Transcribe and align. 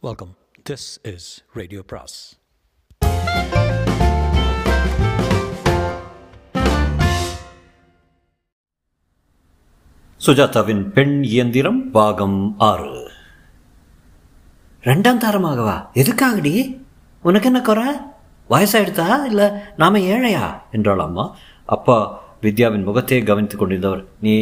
Welcome 0.00 0.36
this 0.70 1.14
is 1.14 1.44
radio 1.52 1.82
பிராஸ் 1.86 2.38
சுஜாதாவின் 10.26 10.88
பெண் 10.88 11.22
இயந்திரம் 11.22 11.90
பாகம் 11.90 12.54
ஆறு. 12.58 13.10
ரெண்டாம் 14.82 15.22
தாரமாகவா? 15.24 15.86
எதுக்காகடி? 15.94 16.80
உனக்கு 17.22 17.46
என்ன 17.46 17.60
குறை? 17.60 17.86
வயசாயிடுதா 18.50 19.24
இல்லை 19.24 19.50
நாம 19.76 19.98
ஏழையா? 19.98 20.60
என்றாள் 20.70 20.98
அம்மா 20.98 21.36
அப்பா 21.66 22.20
வித்யாவின் 22.42 22.84
முகத்தையே 22.84 23.22
கவனித்து 23.22 23.56
கொண்டிருந்தவர். 23.56 24.04
நீ 24.20 24.36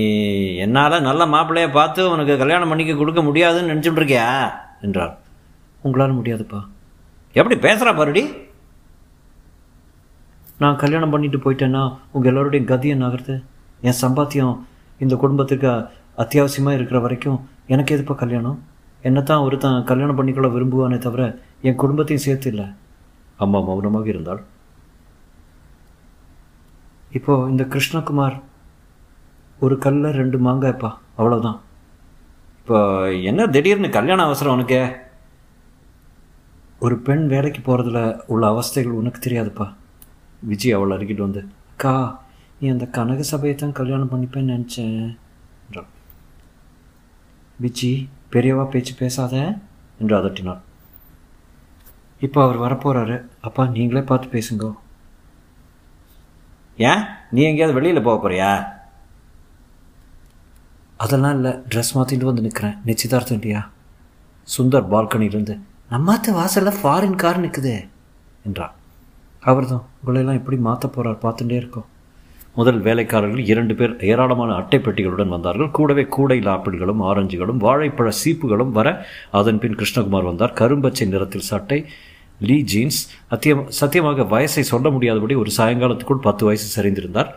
என்னால் 0.57 1.01
நல்ல 1.01 1.27
மாப்பிள்ளையை 1.27 1.73
பார்த்து 1.73 2.11
உனக்கு 2.11 2.39
கல்யாணம் 2.39 2.69
பண்ணிக்க 2.69 2.95
கொடுக்க 2.95 3.23
முடியாதுன்னு 3.23 3.73
நினச்சிட்டு 3.73 4.03
இருக்கியா? 4.03 4.53
என்றார். 4.81 5.25
உங்களால் 5.87 6.19
முடியாதுப்பா. 6.19 6.61
எப்படி 7.39 7.57
பேசுகிறா 7.67 7.93
பாருடி 7.99 8.23
நான் 10.63 10.81
கல்யாணம் 10.83 11.13
பண்ணிட்டு 11.15 11.39
போயிட்டேன்னா 11.45 11.83
உங்கள் 12.15 12.31
எல்லோருடைய 12.31 12.63
கதி 12.71 12.89
என்ன 12.95 13.07
ஆகிறது 13.09 13.35
என் 13.89 14.01
சம்பாத்தியம் 14.03 14.55
இந்த 15.05 15.15
குடும்பத்துக்கு 15.23 15.71
அத்தியாவசியமாக 16.23 16.77
இருக்கிற 16.79 16.99
வரைக்கும் 17.05 17.39
எனக்கு 17.73 17.95
எதுப்பா 17.97 18.15
கல்யாணம்? 18.23 18.59
என்னை 19.07 19.23
தான் 19.31 19.45
ஒருத்தன் 19.47 19.85
கல்யாணம் 19.91 20.19
பண்ணிக்கொள்ள 20.19 20.49
விரும்புவானே 20.55 20.99
தவிர 21.07 21.23
என் 21.67 21.81
குடும்பத்தையும் 21.83 22.25
சேர்த்து 22.27 22.49
இல்லை. 22.53 22.67
அம்மா 23.45 23.59
மௌனமாக 23.67 24.09
இருந்தாள். 24.13 24.41
இப்போ 27.19 27.33
இந்த 27.53 27.65
கிருஷ்ணகுமார் 27.73 28.37
ஒரு 29.65 29.75
கல்ல 29.85 30.11
ரெண்டு 30.21 30.39
மாங்காய்ப்பா 30.47 30.91
அவ்வளோதான் 31.19 31.59
இப்போ 32.61 32.79
என்ன 33.31 33.47
திடீர்னு 33.55 33.89
கல்யாண 33.97 34.21
அவசரம் 34.29 34.55
உனக்கு? 34.57 34.81
ஒரு 36.79 36.99
பெண் 36.99 37.27
வேலைக்கு 37.27 37.61
போகிறதுல 37.61 38.21
உள்ள 38.27 38.47
அவஸ்தைகள் 38.49 38.99
உனக்கு 39.01 39.31
தெரியாதுப்பா. 39.31 39.75
விஜய் 40.43 40.73
அவள் 40.73 40.91
அருகிட்டு 40.91 41.21
வந்து 41.21 41.41
அக்கா 41.71 42.25
நீ 42.61 42.69
அந்த 42.69 42.87
கனக 42.87 43.23
சபையை 43.23 43.59
தான் 43.59 43.73
கல்யாணம் 43.73 44.11
பண்ணிப்பேன்னு 44.11 44.53
நினச்சேன். 44.55 45.17
என்றாள் 45.67 45.91
விஜி 47.63 48.09
பெரியவா 48.33 48.65
பேச்சு 48.65 48.95
பேசாத 48.95 49.59
என்று 49.99 50.17
அதட்டினாள் 50.19 50.63
இப்போ 52.21 52.43
அவர் 52.43 52.61
வரப்போகிறாரு 52.61 53.27
அப்பா 53.41 53.67
நீங்களே 53.67 54.03
பார்த்து 54.03 54.29
பேசுங்க. 54.29 54.75
ஏன்? 56.77 57.03
நீ 57.31 57.43
எங்கேயாவது 57.43 57.81
வெளியில் 57.81 58.03
போக 58.03 58.29
போறியா? 58.29 58.51
அதெல்லாம் 60.97 61.35
இல்லை. 61.35 61.53
ட்ரெஸ் 61.53 61.95
மாற்றிட்டு 61.95 62.25
வந்து 62.25 62.43
நிற்கிறேன் 62.43 62.79
நிச்சயதார்த்தம் 62.85 63.41
இல்லையா? 63.41 63.71
சுந்தர் 64.49 64.91
பால்கனியிலேருந்து 64.93 65.61
நம்மாத்த 65.91 66.33
வாசலில் 66.37 66.79
ஃபாரின் 66.79 67.19
கார் 67.23 67.43
நிற்குது 67.43 67.75
என்றான். 68.47 68.73
அவர் 69.51 69.69
தான் 69.73 69.85
உங்களையெல்லாம் 69.99 70.39
எப்படி 70.41 70.57
மாற்ற 70.67 70.87
போகிறார் 70.95 71.21
பார்த்துட்டே 71.25 71.57
இருக்கோம் 71.61 71.87
முதல் 72.59 72.81
வேலைக்காரர்கள் 72.87 73.49
இரண்டு 73.53 73.75
பேர் 73.79 73.95
ஏராளமான 74.11 74.51
அட்டை 74.61 74.79
பெட்டிகளுடன் 74.85 75.33
வந்தார்கள். 75.35 75.71
கூடவே 75.79 76.05
கூடையில் 76.17 76.51
ஆப்பிள்களும் 76.55 77.03
ஆரஞ்சுகளும் 77.11 77.63
வாழைப்பழ 77.67 78.11
சீப்புகளும் 78.23 78.73
வர 78.79 78.89
அதன் 79.41 79.61
பின் 79.63 79.79
கிருஷ்ணகுமார் 79.81 80.29
வந்தார். 80.31 80.57
கரும்பச்சை 80.61 81.09
நிறத்தில் 81.15 81.49
சட்டை 81.51 81.79
லீ 82.49 82.59
ஜீன்ஸ் 82.73 83.01
அத்தியம் 83.35 83.65
சத்தியமாக 83.81 84.27
வயசை 84.35 84.65
சொல்ல 84.73 84.89
முடியாதபடி 84.97 85.37
ஒரு 85.43 85.53
சாயங்காலத்துக்குள் 85.59 86.25
பத்து 86.29 86.45
வயசு 86.49 86.69
சரிந்திருந்தார். 86.77 87.31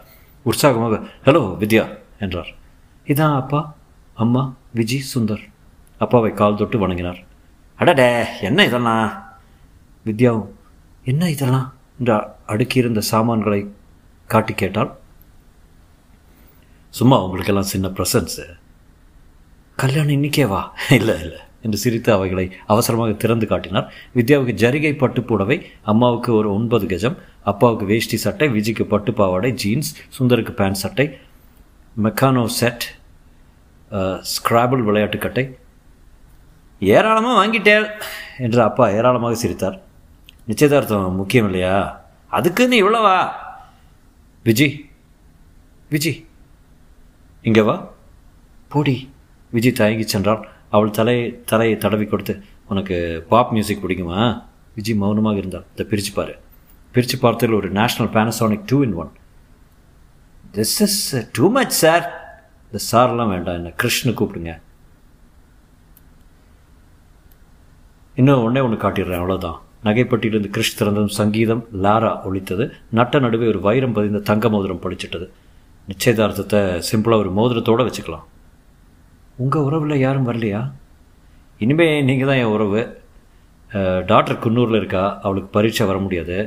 உற்சாகமாக 0.45 1.03
ஹலோ 1.25 1.43
வித்யா 1.63 1.85
என்றார். 2.25 2.51
இதான் 3.13 3.39
அப்பா? 3.41 3.61
அம்மா 4.23 4.43
விஜி 4.75 5.01
சுந்தர். 5.13 5.43
அப்பாவை 6.05 6.31
கால் 6.41 6.61
தொட்டு 6.61 6.77
வணங்கினார். 6.87 7.19
அடடே 7.79 8.07
என்ன 8.47 8.59
இதெல்லாம்? 8.69 9.09
வித்யாவும் 10.05 10.49
என்ன 11.03 11.29
இதெல்லாம்? 11.29 11.67
என்று 11.99 12.15
அடுக்கியிருந்த 12.53 13.01
சாமான்களை 13.11 13.59
காட்டி 14.29 14.53
கேட்டால் 14.53 14.91
சும்மா 16.93 17.17
உங்களுக்கெல்லாம் 17.25 17.71
சின்ன 17.73 17.87
ப்ரெசன்ஸு 17.97 18.45
கல்யாணம் 19.77 20.15
இன்னிக்கே 20.17 20.45
வா. 20.47 20.61
இல்லை 20.97 21.15
இல்லை 21.25 21.39
என்று 21.61 21.77
சிரித்து 21.77 22.09
அவைகளை 22.13 22.45
அவசரமாக 22.65 23.13
திறந்து 23.13 23.45
காட்டினார். 23.47 23.87
வித்யாவுக்கு 24.15 24.53
ஜரிகை 24.63 24.93
பட்டு 24.97 25.23
புடவை 25.23 25.57
அம்மாவுக்கு 25.91 26.29
ஒரு 26.33 26.49
ஒன்பது 26.53 26.85
கஜம் 26.85 27.17
அப்பாவுக்கு 27.43 27.85
வேஷ்டி 27.85 28.17
சட்டை 28.17 28.47
விஜய்க்கு 28.49 28.85
பட்டு 28.87 29.13
பாவாடை 29.13 29.51
ஜீன்ஸ் 29.63 29.91
சுந்தருக்கு 30.17 30.55
பேண்ட் 30.59 30.81
சட்டை 30.83 31.07
மெக்கானோ 31.97 32.45
செட் 32.59 32.85
ஸ்கிராபிள் 34.33 34.83
விளையாட்டுக்கட்டை 34.89 35.45
ஏராளமாக 36.79 37.39
வாங்கிட்டேள் 37.39 37.89
என்று 38.37 38.61
அப்பா 38.61 38.89
ஏராளமாக 38.89 39.35
சிரித்தார். 39.35 39.81
நிச்சயதார்த்தம் 40.45 41.15
முக்கியம் 41.15 41.45
இல்லையா? 41.45 42.01
அதுக்குன்னு 42.27 42.75
இவ்வளவா? 42.75 43.29
விஜி 44.45 44.89
விஜி 45.91 46.25
இங்கே 47.41 47.61
வா. 47.61 47.87
போடி. 48.67 49.11
விஜி 49.53 49.71
தயங்கி 49.71 50.17
சென்றாள் 50.17 50.43
அவள் 50.69 50.89
தலை 50.89 51.43
தலையை 51.45 51.77
தடவி 51.77 52.05
கொடுத்து 52.05 52.43
உனக்கு 52.67 53.25
பாப் 53.29 53.51
மியூசிக் 53.51 53.85
பிடிக்குமா? 53.85 54.43
விஜி 54.77 54.95
மௌனமாக 54.95 55.37
இருந்தாள் 55.37 55.63
இதை 55.73 55.85
பிரித்து 55.85 56.11
பாரு. 56.13 56.35
பிரித்து 56.91 57.17
பார்த்ததில் 57.17 57.55
ஒரு 57.55 57.71
national 57.71 58.13
Panasonic 58.15 58.63
two 58.65 58.83
in 58.83 58.93
one 58.93 59.11
this 60.53 60.59
is 60.59 61.29
too 61.31 61.49
much 61.49 61.69
sir 61.69 62.33
இந்த 62.71 62.83
சார்லாம் 62.91 63.29
வேண்டாம் 63.29 63.55
என்ன 63.55 63.69
கிருஷ்ணு 63.69 64.11
கூப்பிடுங்க. 64.11 64.61
இன்னும் 68.19 68.43
ஒன்றே 68.45 68.61
ஒன்று 68.65 68.77
காட்டிடுறேன் 68.83 69.19
அவ்வளோதான் 69.21 69.57
நகைப்பட்டியிலிருந்து 69.87 70.49
கிறிஷ் 70.55 70.77
திறந்ததும் 70.79 71.17
சங்கீதம் 71.19 71.61
லாரா 71.83 72.09
ஒழித்தது. 72.27 72.63
நட்ட 72.97 73.19
நடுவே 73.25 73.45
ஒரு 73.51 73.59
வைரம் 73.67 73.93
பதிந்த 73.97 74.19
தங்க 74.29 74.49
மோதிரம் 74.53 74.81
படிச்சிட்டது. 74.85 75.27
நிச்சயதார்த்தத்தை 75.91 76.59
சிம்பிளாக 76.89 77.23
ஒரு 77.23 77.31
மோதிரத்தோடு 77.37 77.85
வச்சுக்கலாம். 77.87 78.25
உங்கள் 79.43 79.65
உறவில் 79.67 80.03
யாரும் 80.05 80.27
வரலையா? 80.29 80.61
இனிமே 81.65 81.87
நீங்கள் 82.09 82.29
தான் 82.31 82.41
என் 82.41 82.53
உறவு. 82.57 82.81
டாக்டர் 84.11 84.41
குன்னூரில் 84.43 84.79
இருக்கா? 84.81 85.05
அவளுக்கு 85.25 85.49
பரீட்சை 85.55 85.87
வர 85.91 85.97
முடியாது. 86.05 86.37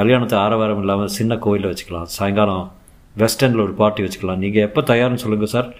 கல்யாணத்தை 0.00 0.36
ஆரவாரம் 0.44 0.82
இல்லாமல் 0.82 1.14
சின்ன 1.18 1.38
கோயிலில் 1.46 1.70
வச்சுக்கலாம். 1.70 2.10
சாயங்காலம் 2.16 2.66
வெஸ்டர்னில் 3.22 3.66
ஒரு 3.68 3.74
பார்ட்டி 3.80 4.02
வச்சுக்கலாம். 4.06 4.42
நீங்கள் 4.44 4.66
எப்போ 4.68 4.82
தயார்னு 4.92 5.22
சொல்லுங்கள் 5.24 5.54
சார் 5.56 5.70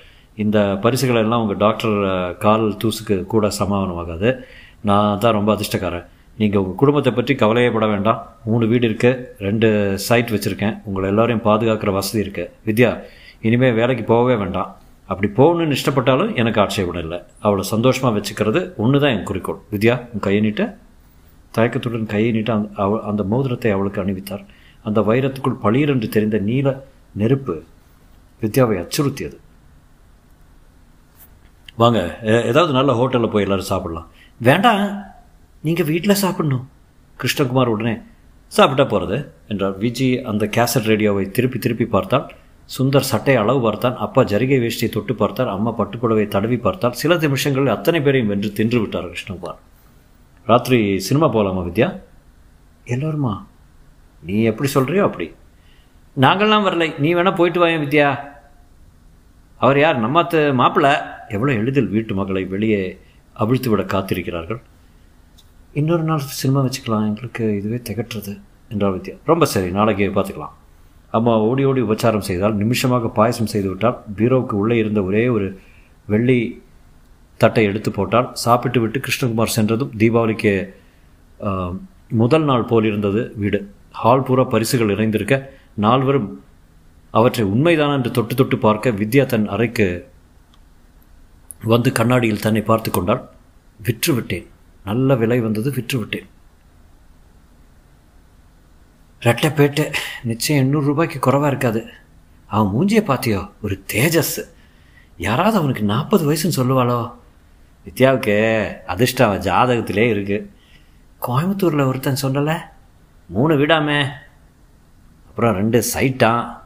இந்த 0.42 0.58
பரிசுகளெல்லாம் 0.84 1.42
உங்கள் 1.44 1.62
டாக்டர் 1.66 1.96
கால் 2.44 2.66
தூசுக்கு 2.82 3.16
கூட 3.32 3.46
சமாதானமாகாது. 3.60 4.28
நான் 4.88 5.18
தான் 5.22 5.36
ரொம்ப 5.38 5.50
அதிர்ஷ்டக்காரன். 5.54 6.06
நீங்கள் 6.40 6.60
உங்கள் 6.62 6.78
குடும்பத்தை 6.80 7.10
பற்றி 7.16 7.32
கவலையே 7.40 7.70
பட 7.72 7.86
வேண்டாம். 7.94 8.20
மூணு 8.50 8.64
வீடு 8.70 8.84
இருக்குது 8.88 9.22
ரெண்டு 9.46 9.68
சைட் 10.04 10.30
வச்சுருக்கேன். 10.34 10.76
உங்களை 10.88 11.06
எல்லோரையும் 11.12 11.42
பாதுகாக்கிற 11.48 11.90
வசதி 11.96 12.20
இருக்குது 12.24 12.52
வித்யா 12.68 12.90
இனிமேல் 13.48 13.76
வேலைக்கு 13.80 14.04
போகவே 14.12 14.36
வேண்டாம். 14.42 14.70
அப்படி 15.10 15.28
போகணுன்னு 15.40 15.76
இஷ்டப்பட்டாலும் 15.78 16.32
எனக்கு 16.40 16.60
ஆட்சேபணம் 16.64 17.04
இல்லை. 17.06 17.18
அவளை 17.46 17.64
சந்தோஷமாக 17.72 18.14
வச்சுக்கிறது 18.18 18.60
ஒன்று 18.82 19.00
தான் 19.02 19.14
என் 19.16 19.28
குறிக்கோள். 19.30 19.60
வித்யா 19.72 19.94
உன் 20.12 20.24
கையை 20.26 20.40
நீட்ட. 20.46 20.64
தயக்கத்துடன் 21.56 22.10
கையை 22.14 22.30
நீட்ட. 22.36 22.50
அந்த 22.58 22.68
அவ 22.84 23.00
அந்த 23.10 23.22
மோதிரத்தை 23.32 23.72
அவளுக்கு 23.76 24.02
அணிவித்தார். 24.02 24.44
அந்த 24.88 25.00
வைரத்துக்குள் 25.08 25.60
பளீரென்று 25.64 26.08
தெரிந்த 26.16 26.38
நீல 26.48 26.68
நெருப்பு 27.22 27.54
வித்யாவை 28.42 28.76
அச்சுறுத்தியது. 28.82 29.36
வாங்க 31.82 31.98
ஏதாவது 32.50 32.72
நல்ல 32.78 32.92
ஹோட்டலில் 33.00 33.32
போய் 33.34 33.46
எல்லோரும் 33.46 33.70
சாப்பிட்லாம். 33.72 34.08
வேண்டாம் 34.46 34.82
நீங்கள் 35.62 35.86
வீட்டில் 35.88 36.20
சாப்பிட்ணும். 36.22 36.62
கிருஷ்ணகுமார் 37.20 37.70
உடனே 37.72 37.94
சாப்பிட்டா 38.52 38.84
போகிறது 38.84 39.16
என்றார். 39.48 39.74
விஜி 39.82 40.06
அந்த 40.30 40.44
கேசட் 40.56 40.86
ரேடியோவை 40.90 41.24
திருப்பி 41.30 41.58
திருப்பி 41.58 41.86
பார்த்தால் 41.86 42.24
சுந்தர் 42.76 43.06
சட்டை 43.10 43.34
அளவு 43.36 43.60
பார்த்தான் 43.60 43.96
அப்பா 43.96 44.22
ஜரிகை 44.22 44.58
வேஷ்டியை 44.62 44.88
தொட்டு 44.88 45.14
பார்த்தார் 45.14 45.48
அம்மா 45.48 45.70
பட்டுப்புடவை 45.78 46.28
தடவி 46.28 46.56
பார்த்தால் 46.56 46.92
சில 46.92 47.16
நிமிஷங்களில் 47.16 47.74
அத்தனை 47.74 48.00
பேரையும் 48.00 48.28
வென்று 48.28 48.52
தின்று 48.52 48.80
விட்டார் 48.80 49.10
கிருஷ்ணகுமார். 49.10 49.58
ராத்திரி 50.46 50.98
சினிமா 50.98 51.28
போகலாமா 51.28 51.62
வித்யா? 51.62 52.00
எல்லோருமா. 52.86 53.34
நீ 54.22 54.42
எப்படி 54.42 54.70
சொல்கிறியோ 54.74 55.02
அப்படி. 55.02 55.34
நாங்கள்லாம் 56.20 56.66
வரலை. 56.68 56.98
நீ 56.98 57.14
வேணால் 57.14 57.34
போயிட்டு 57.34 57.66
வாயன் 57.66 57.84
வித்யா. 57.84 58.08
அவர் 59.56 59.78
யார்? 59.78 60.02
நம்மத்து 60.06 60.54
மாப்பிள்ளை? 60.54 60.94
எவ்வளோ 61.28 61.52
எளிதில் 61.52 61.88
வீட்டு 61.88 62.14
மகளை 62.14 62.44
வெளியே 62.44 62.82
அவிழ்த்துவிட 63.36 63.82
காத்திருக்கிறார்கள். 63.94 64.60
இன்னொரு 65.80 66.04
நாள் 66.08 66.22
சினிமா 66.40 66.60
வச்சுக்கலாம் 66.66 67.06
எங்களுக்கு 67.10 67.44
இதுவே 67.58 67.78
திகட்டுறது 67.88 68.32
என்றார் 68.72 68.94
வித்யா. 68.96 69.14
ரொம்ப 69.30 69.44
சரி 69.52 69.68
நாளைக்கு 69.78 70.06
பார்த்துக்கலாம். 70.16 70.54
அம்மா 71.18 71.32
ஓடி 71.48 71.62
ஓடி 71.68 71.80
உபச்சாரம் 71.86 72.26
செய்தால் 72.28 72.58
நிமிஷமாக 72.62 73.08
பாயசம் 73.18 73.52
செய்து 73.52 73.68
விட்டால் 73.70 73.96
பீரோவுக்கு 74.18 74.54
உள்ளே 74.62 74.76
இருந்த 74.82 75.00
ஒரே 75.08 75.22
ஒரு 75.36 75.46
வெள்ளி 76.12 76.38
தட்டை 77.40 77.64
எடுத்து 77.70 77.90
போட்டால் 77.96 78.28
சாப்பிட்டு 78.44 78.78
விட்டு 78.82 78.98
கிருஷ்ணகுமார் 79.06 79.56
சென்றதும் 79.56 79.92
தீபாவளிக்கு 80.00 80.52
முதல் 82.20 82.46
நாள் 82.50 82.68
போல் 82.70 82.88
இருந்தது 82.90 83.20
வீடு. 83.42 83.58
ஹால் 84.00 84.24
பூரா 84.28 84.44
பரிசுகள் 84.54 84.92
இறைந்திருக்க 84.94 85.36
நால்வரும் 85.84 86.28
அவற்றை 87.14 87.44
உண்மைதான் 87.52 87.94
என்று 87.98 88.10
தொட்டு 88.16 88.34
தொட்டு 88.40 88.56
பார்க்க 88.64 88.98
வித்யா 89.00 89.24
தன் 89.32 89.46
அறைக்கு 89.54 89.86
வந்து 91.62 91.92
கண்ணாடியில் 91.92 92.40
தன்னை 92.40 92.62
பார்த்து 92.62 92.90
கொண்டாள். 92.90 93.28
விற்று 93.82 94.14
விட்டேன் 94.14 94.50
நல்ல 94.84 95.14
விலை 95.14 95.40
வந்தது 95.40 95.70
விற்று 95.70 95.98
விட்டேன் 95.98 96.28
ரெட்டைப்பேட்டு 99.22 99.94
நிச்சயம் 100.22 100.64
எண்ணூறு 100.64 100.86
ரூபாய்க்கு 100.86 101.18
குறைவாக 101.18 101.48
இருக்காது. 101.48 101.90
அவன் 102.46 102.72
மூஞ்சியை 102.72 103.00
பார்த்தியோ 103.00 103.50
ஒரு 103.62 103.84
தேஜஸ். 103.92 104.44
யாராவது 105.16 105.56
அவனுக்கு 105.56 105.82
நாற்பது 105.82 106.32
வயசுன்னு 106.32 106.58
சொல்லுவாளோ? 106.58 107.12
வித்யாவுக்கு 107.86 108.36
அதிர்ஷ்டம் 108.84 109.28
அவன் 109.28 109.40
ஜாதகத்திலே 109.40 110.06
இருக்குது 110.14 110.48
கோயம்புத்தூரில் 111.20 111.86
ஒருத்தன் 111.86 112.22
சொல்லலை 112.22 112.58
மூணு 113.26 113.54
வீடாமே. 113.54 114.10
அப்புறம் 115.26 115.54
ரெண்டு 115.54 115.84
சைட்டான். 115.94 116.60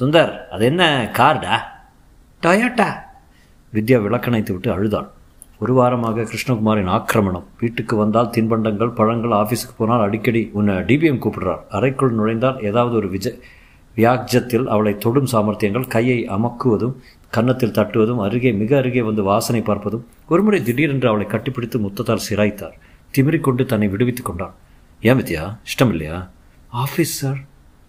சுந்தர் 0.00 0.48
அது 0.48 0.64
என்ன 0.64 1.10
கார்டா? 1.12 1.60
டொயோட்டா. 2.42 3.10
வித்யா 3.74 4.02
விளக்கணைத்து 4.02 4.52
விட்டு 4.52 4.72
அழுதாள் 4.72 5.08
ஒரு 5.58 5.72
வாரமாக 5.80 6.24
கிருஷ்ணகுமாரின் 6.30 6.88
ஆக்கிரமணம். 6.88 7.44
வீட்டுக்கு 7.60 7.96
வந்தால் 7.96 8.30
தின்பண்டங்கள் 8.36 8.94
பழங்கள் 8.94 9.30
ஆஃபீஸுக்கு 9.30 9.74
போனால் 9.76 10.00
அடிக்கடி 10.00 10.50
உன்னை 10.52 10.74
டிபிஎம் 10.74 11.20
கூப்பிடுறார். 11.24 11.62
அறைக்குள் 11.68 12.12
நுழைந்தால் 12.12 12.62
ஏதாவது 12.62 12.96
ஒரு 12.96 13.08
விஜ 13.10 13.38
வியாஜத்தில் 13.96 14.66
அவளை 14.66 14.98
தொடும் 14.98 15.28
சாமர்த்தியங்கள் 15.32 15.86
கையை 15.86 16.28
அமக்குவதும் 16.28 16.94
கன்னத்தில் 17.30 17.70
தட்டுவதும் 17.70 18.22
அருகே 18.22 18.52
மிக 18.52 18.76
அருகே 18.76 19.02
வந்து 19.02 19.22
வாசனை 19.22 19.60
பார்ப்பதும் 19.60 20.04
ஒருமுறை 20.28 20.62
திடீரென்று 20.62 21.08
அவளை 21.08 21.26
கட்டிப்பிடித்து 21.26 21.80
முத்தத்தால் 21.86 22.26
சிராய்த்தார். 22.28 22.76
திமிரிக்கொண்டு 23.14 23.64
தன்னை 23.64 23.88
விடுவித்துக் 23.88 24.24
கொண்டாள் 24.24 24.52
ஏன் 25.00 25.18
வித்யா? 25.18 25.56
இஷ்டம் 25.64 25.88
இல்லையா? 25.88 26.30
Office 26.72 27.16
sir. 27.20 27.40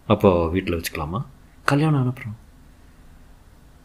அப்போது 0.07 0.49
வீட்டில் 0.51 0.79
வச்சுக்கலாமா? 0.79 1.21
கல்யாணம் 1.63 2.01
அனுப்புகிறோம் 2.03 2.39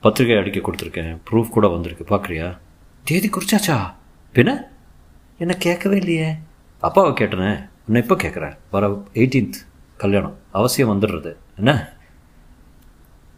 பத்திரிகை 0.00 0.38
அடிக்க 0.38 0.58
கொடுத்துருக்கேன். 0.60 1.18
ப்ரூஃப் 1.30 1.48
கூட 1.48 1.68
வந்திருக்கு. 1.68 2.16
பார்க்குறியா? 2.16 2.58
தேதி 3.04 3.30
குறிச்சாச்சா? 3.30 3.94
பின்ன? 4.34 4.66
என்ன 5.38 5.56
கேட்கவே 5.56 5.96
இல்லையே. 5.96 6.36
அப்பாவை 6.80 7.10
கேட்டனே. 7.10 7.68
உன்னை 7.86 8.02
இப்போ 8.02 8.14
கேட்குறேன். 8.14 8.56
வர 8.70 8.88
எயிட்டீன்த் 9.14 9.58
கல்யாணம். 9.96 10.36
அவசியம் 10.52 10.90
வந்துடுறது. 10.90 11.36
என்ன? 11.56 11.96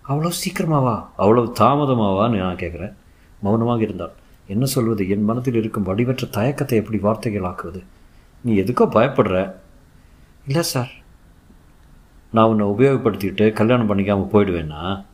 அவ்வளோ 0.08 0.30
சீக்கிரமாவா? 0.42 1.06
அவ்வளோ 1.18 1.52
தாமதமாவான்னு 1.60 2.38
நான் 2.38 2.56
கேட்குறேன். 2.56 2.94
மௌனமாக 3.42 3.82
இருந்தாள் 3.82 4.12
என்ன 4.46 4.64
சொல்வது? 4.64 5.08
என் 5.08 5.24
மனதில் 5.24 5.54
இருக்கும் 5.54 5.82
வடிவற்ற 5.82 6.26
தயக்கத்தை 6.26 6.78
எப்படி 6.78 6.98
வார்த்தைகள் 6.98 7.50
ஆக்குவது? 7.50 7.84
நீ 8.40 8.60
எதுக்கோ 8.60 8.86
பயப்படுற? 8.96 9.52
இல்லை 10.46 10.62
சார் 10.62 10.90
நான் 12.32 12.46
உன்னை 12.46 12.66
உபயோகப்படுத்திக்கிட்டு 12.66 13.52
கல்யாணம் 13.52 13.90
பண்ணிக்காமல் 13.90 14.32
போயிடுவேன்னா? 14.32 15.08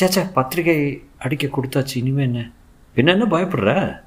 சேச்சா 0.00 0.32
பத்திரிகை 0.32 1.02
அடிக்க 1.18 1.46
கொடுத்தாச்சு 1.46 1.96
இனிமே 1.96 2.22
என்ன? 2.22 2.50
பின்ன 2.94 3.08
என்ன 3.08 3.24
பயப்படுற? 3.24 4.00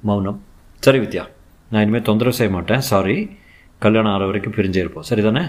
மௌனம். 0.00 0.42
சரி 0.80 0.98
வித்யா. 0.98 1.28
நான் 1.70 1.82
இனிமேல் 1.82 2.02
தொந்தரவு 2.02 2.36
செய்ய 2.36 2.52
மாட்டேன். 2.52 2.80
சாரி 2.80 3.36
கல்யாணம் 3.78 4.10
ஆகிற 4.10 4.24
வரைக்கும் 4.24 4.52
பிரிஞ்சே 4.52 4.76
இருப்போம். 4.76 5.02
சரி 5.02 5.22
தானே 5.22 5.40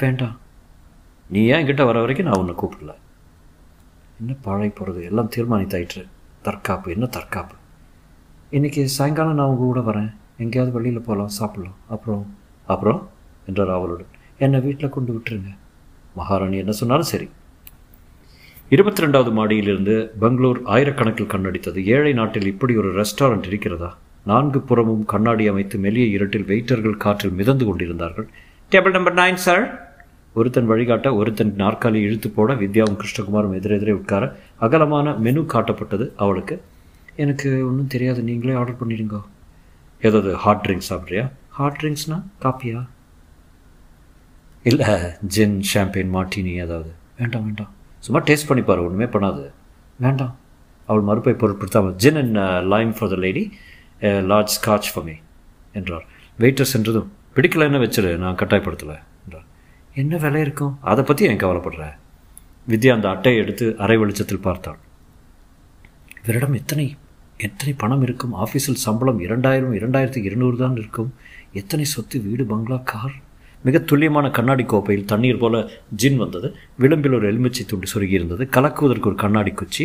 வேண்டாம் 0.00 0.40
நீ 1.28 1.44
ஏன் 1.44 1.66
என்கிட்ட 1.66 1.84
வர 1.84 2.00
வரைக்கும் 2.00 2.26
நான் 2.26 2.38
உன்னை 2.38 2.54
கூப்பிடல? 2.54 2.94
என்ன 4.20 4.32
பாழை 4.42 4.68
போகிறது 4.68 5.04
எல்லாம் 5.04 5.30
தீர்மானித்தாயிற்று. 5.36 6.06
தற்காப்பு. 6.42 6.90
என்ன 6.90 7.06
தற்காப்பு? 7.06 7.54
இன்றைக்கி 8.50 8.84
சாயங்காலம் 8.84 9.34
நான் 9.34 9.46
உங்கள் 9.46 9.82
கூட 9.82 9.98
வரேன். 9.98 10.14
எங்கேயாவது 10.36 10.76
வெளியில் 10.76 11.02
போகலாம் 11.02 11.30
சாப்பிட்லாம். 11.40 11.74
அப்புறம் 11.88 12.38
அப்புறம்? 12.66 13.08
என்றார் 13.46 13.70
அவளுடன் 13.70 14.06
என்னை 14.38 14.60
வீட்டில் 14.60 14.88
கொண்டு 14.88 15.12
விட்டுருங்க. 15.12 15.56
மகாராணி 16.14 16.56
என்ன 16.56 16.70
சொன்னாலும் 16.70 17.04
சரி. 17.04 17.30
இருபத்தி 18.74 19.00
ரெண்டாவது 19.04 19.30
மாடியிலிருந்து 19.36 19.94
பெங்களூர் 20.20 20.58
ஆயிரக்கணக்கில் 20.66 21.30
கண்ணடித்தது. 21.32 21.84
ஏழை 21.84 22.12
நாட்டில் 22.12 22.46
இப்படி 22.46 22.76
ஒரு 22.76 22.90
ரெஸ்டாரண்ட் 22.98 23.46
இருக்கிறதா? 23.46 23.98
நான்கு 24.24 24.60
புறமும் 24.60 25.04
கண்ணாடி 25.04 25.46
அமைத்து 25.46 25.78
மெல்லிய 25.78 26.06
இருட்டில் 26.06 26.46
வெயிட்டர்கள் 26.50 26.96
காற்றில் 26.96 27.34
மிதந்து 27.40 27.64
கொண்டிருந்தார்கள். 27.64 28.28
டேபிள் 28.70 28.90
நம்பர் 28.90 29.14
நைன் 29.14 29.40
சார் 29.46 29.64
ஒருத்தன் 30.34 30.70
வழிகாட்ட 30.70 31.14
ஒருத்தன் 31.14 31.52
நாற்காலி 31.58 32.00
இழுத்து 32.06 32.30
போட 32.30 32.54
வித்யாவும் 32.54 32.96
கிருஷ்ணகுமாரும் 33.02 33.56
எதிரெதிரே 33.58 33.90
உட்கார 33.90 34.30
அகலமான 34.60 35.14
மெனு 35.26 35.42
காட்டப்பட்டது 35.54 36.08
அவளுக்கு. 36.16 36.56
எனக்கு 37.16 37.50
ஒன்றும் 37.68 37.92
தெரியாது 37.96 38.22
நீங்களே 38.22 38.54
ஆர்டர் 38.54 38.80
பண்ணிடுங்க. 38.80 39.20
ஏதாவது 40.02 40.32
ஹாட் 40.46 40.64
ட்ரிங்க்ஸ் 40.68 40.92
சாப்பிட்றியா? 40.92 41.26
ஹாட் 41.48 41.78
ட்ரிங்க்ஸ்னா 41.82 42.22
காப்பியா? 42.42 42.82
இல்லை 44.62 44.88
ஜின் 45.36 45.60
ஷாம்பெயின் 45.74 46.12
மார்டினி 46.18 46.54
ஏதாவது. 46.66 46.92
வேண்டாம் 47.18 47.44
வேண்டாம். 47.44 47.72
சும்மா 48.04 48.20
டேஸ்ட் 48.28 48.48
பண்ணிப்பார் 48.50 48.84
ஒன்றுமே 48.86 49.08
பண்ணாது. 49.14 49.42
வேண்டாம். 50.04 50.34
அவள் 50.88 51.06
மறுப்பை 51.08 51.34
பொருட்படுத்தாமல் 51.40 51.96
gin 52.04 52.18
and 52.22 52.38
lime 52.72 52.92
for 52.98 53.10
the 53.12 53.18
lady 53.24 53.44
large 54.30 54.54
scotch 54.58 54.90
for 54.92 55.06
me 55.08 55.16
என்றார். 55.80 56.06
வெயிட்டர் 56.42 56.72
சென்றதும் 56.74 57.10
பிடிக்கலன்னு 57.36 57.82
வச்சிரு 57.84 58.10
நான் 58.22 58.38
கட்டாயப்படுத்தலை 58.40 58.96
என்றார். 59.24 59.46
என்ன 60.02 60.16
விலை 60.24 60.40
இருக்கும்? 60.46 60.74
அதை 60.90 61.02
பற்றி 61.10 61.22
என் 61.30 61.42
கவலைப்படுற? 61.42 61.84
வித்யா 62.72 62.92
அந்த 62.96 63.06
அட்டையை 63.14 63.38
எடுத்து 63.42 63.66
அரை 63.84 63.96
வெளிச்சத்தில் 64.02 64.44
பார்த்தாள். 64.46 64.80
இவரிடம் 66.22 66.58
எத்தனை 66.60 66.86
எத்தனை 67.46 67.72
பணம் 67.82 68.02
இருக்கும்? 68.06 68.34
ஆஃபீஸில் 68.42 68.82
சம்பளம் 68.86 69.20
இரண்டாயிரம் 69.26 69.76
இரண்டாயிரத்தி 69.78 70.20
இருநூறு 70.28 70.56
தான் 70.64 70.76
இருக்கும். 70.80 71.08
எத்தனை 71.60 71.84
சொத்து 71.92 72.16
வீடு 72.26 72.44
பங்களா 72.50 72.78
கார்? 72.92 73.16
மிக 73.66 73.78
துல்லியமான 73.90 74.26
கண்ணாடி 74.36 74.64
கோப்பையில் 74.72 75.08
தண்ணீர் 75.12 75.40
போல 75.42 75.56
ஜின் 76.02 76.18
வந்தது. 76.22 76.48
விளிம்பில் 76.82 77.16
ஒரு 77.18 77.26
எலுமிச்சை 77.32 77.64
துண்டு 77.66 77.86
சுருகி 77.92 78.16
இருந்தது 78.18 78.44
கலக்குவதற்கு 78.56 79.08
ஒரு 79.10 79.18
கண்ணாடி 79.24 79.52
குச்சி. 79.60 79.84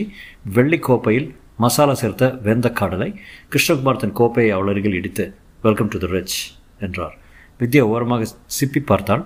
வெள்ளி 0.56 0.79
கோப்பையில் 0.88 1.27
மசாலா 1.63 1.94
சேர்த்த 1.94 2.29
வெந்த 2.47 2.68
காடலை. 2.79 3.09
கிருஷ்ணகுமார் 3.53 4.01
தன் 4.03 4.18
கோப்பையை 4.19 4.51
அவள் 4.56 4.71
அருகில் 4.74 4.97
இடித்து 5.00 5.25
வெல்கம் 5.65 5.91
டு 5.94 6.00
த 6.03 6.07
ரிச் 6.15 6.38
என்றார். 6.85 7.15
வித்யா 7.59 7.83
ஓரமாக 7.94 8.27
சிப்பி 8.57 8.81
பார்த்தால் 8.91 9.24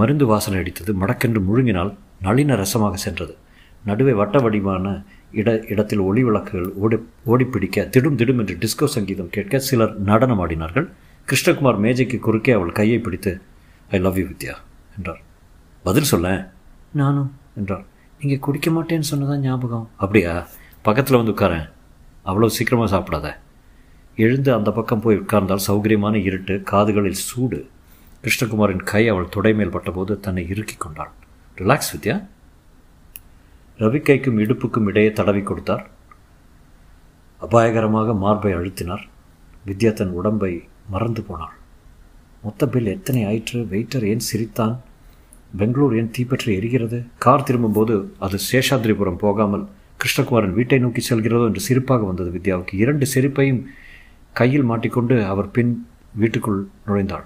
மருந்து 0.00 0.26
வாசனை 0.32 0.58
அடித்தது. 0.62 0.92
மடக்கென்று 1.02 1.40
முழுங்கினால் 1.48 1.92
நளின 2.26 2.56
ரசமாக 2.62 2.94
சென்றது. 3.06 3.34
நடுவே 3.88 4.12
வட்ட 4.20 4.38
வடிவான 4.44 4.92
இட 5.40 5.50
இடத்தில் 5.72 6.02
ஒளி 6.08 6.22
விளக்குகள் 6.24 6.68
ஓடி 6.84 6.96
ஓடிப்பிடிக்க 7.32 7.86
திடும் 7.94 8.18
திடும் 8.20 8.40
என்று 8.42 8.54
டிஸ்கோ 8.62 8.86
சங்கீதம் 8.96 9.32
கேட்க 9.36 9.58
சிலர் 9.68 9.92
நடனம் 10.10 10.40
ஆடினார்கள் 10.44 10.86
கிருஷ்ணகுமார் 11.28 11.78
மேஜைக்கு 11.78 12.18
குறுக்கே 12.18 12.52
அவள் 12.52 12.72
கையை 12.72 12.98
பிடித்து 12.98 13.40
ஐ 13.90 13.98
லவ் 13.98 14.18
யூ 14.18 14.24
வித்யா 14.24 14.54
என்றார். 14.96 15.20
பதில் 15.82 16.02
சொல்ல? 16.02 16.52
நானும். 16.92 17.32
என்றார். 17.56 17.84
நீங்கள் 18.20 18.38
குடிக்க 18.38 18.70
மாட்டேன்னு 18.70 19.02
சொன்னதான் 19.10 19.38
ஞாபகம். 19.38 19.90
அப்படியா? 19.96 20.46
பக்கத்தில் 20.82 21.16
வந்து 21.16 21.32
உட்காரேன். 21.32 21.70
அவ்வளோ 22.24 22.46
சீக்கிரமாக 22.46 22.96
சாப்பிடாத. 22.96 23.34
எழுந்து 24.16 24.54
அந்த 24.54 24.72
பக்கம் 24.72 25.00
போய் 25.00 25.18
உட்கார்ந்தால் 25.18 25.60
சௌகரியமான 25.66 26.14
இருட்டு 26.14 26.62
காதுகளில் 26.62 27.12
சூடு. 27.12 27.68
கிருஷ்ணகுமாரின் 28.22 28.84
கை 28.84 29.08
அவள் 29.08 29.28
தொடைமேல் 29.36 29.70
பட்டபோது 29.70 30.20
தன்னை 30.20 30.48
இறுக்கி 30.48 30.74
கொண்டாள். 30.74 31.10
ரிலாக்ஸ் 31.58 31.96
வித்யா. 31.96 32.26
ரவிக்கைக்கும் 33.78 34.38
இடுப்புக்கும் 34.38 34.86
இடையே 34.86 35.12
தடவி 35.12 35.42
கொடுத்தார். 35.42 35.90
அபாயகரமாக 37.40 38.14
மார்பை 38.14 38.54
அழுத்தினார். 38.54 39.02
வித்யா 39.66 39.92
தன் 39.92 40.10
உடம்பை 40.10 40.68
மறந்து 40.88 41.22
போனாள். 41.22 41.54
மொத்த 42.42 42.68
பில் 42.68 42.86
எத்தனை 42.86 43.24
ஆயிற்று? 43.24 43.60
வெயிட்டர் 43.70 44.06
ஏன் 44.06 44.18
சிரித்தான்? 44.18 44.80
பெங்களூர் 45.56 45.96
ஏன் 45.96 46.10
தீப்பற்றி 46.10 46.58
எரிகிறது? 46.58 47.06
கார் 47.18 47.42
திரும்பும்போது 47.42 48.12
அது 48.18 48.38
சேஷாத்ரிபுரம் 48.52 49.18
போகாமல் 49.18 49.66
கிருஷ்ணகுமாரன் 50.00 50.52
வீட்டை 50.52 50.78
நோக்கி 50.78 51.14
செல்கிறதோ 51.14 51.44
என்று 51.44 51.62
சிரிப்பாக 51.68 52.06
வந்தது 52.06 52.30
வித்யாவுக்கு. 52.30 52.74
இரண்டு 52.74 53.06
செருப்பையும் 53.14 53.64
கையில் 54.32 54.62
மாட்டிக்கொண்டு 54.62 55.24
அவர் 55.24 55.50
பின் 55.50 55.86
வீட்டுக்குள் 56.16 56.66
நுழைந்தாள். 56.86 57.24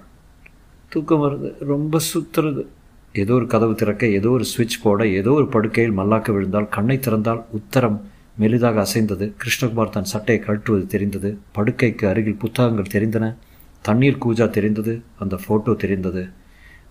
தூக்கம் 0.89 1.23
வருது 1.23 1.49
ரொம்ப 1.59 1.99
சுத்துறது. 2.13 2.65
ஏதோ 3.13 3.33
ஒரு 3.33 3.47
கதவு 3.47 3.75
திறக்க 3.75 4.07
ஏதோ 4.07 4.29
ஒரு 4.29 4.45
சுவிட்ச் 4.45 4.81
போட 4.81 5.07
ஏதோ 5.07 5.31
ஒரு 5.31 5.47
படுக்கையில் 5.47 5.97
மல்லாக்க 5.97 6.31
விழுந்தால் 6.31 6.69
கண்ணை 6.69 6.97
திறந்தால் 6.97 7.43
உத்தரம் 7.59 7.99
மெலிதாக 8.39 8.75
அசைந்தது. 8.75 9.33
கிருஷ்ணகுமார் 9.43 9.89
தன் 9.89 10.03
சட்டையை 10.03 10.45
கழற்றுவது 10.45 10.85
தெரிந்தது. 10.85 11.37
படுக்கைக்கு 11.55 12.07
அருகில் 12.07 12.37
புத்தகங்கள் 12.37 12.93
தெரிந்தன. 12.93 13.35
தண்ணீர் 13.81 14.21
கூஜா 14.25 14.49
தெரிந்தது 14.49 15.01
அந்த 15.19 15.39
ஃபோட்டோ 15.47 15.75
தெரிந்தது. 15.75 16.29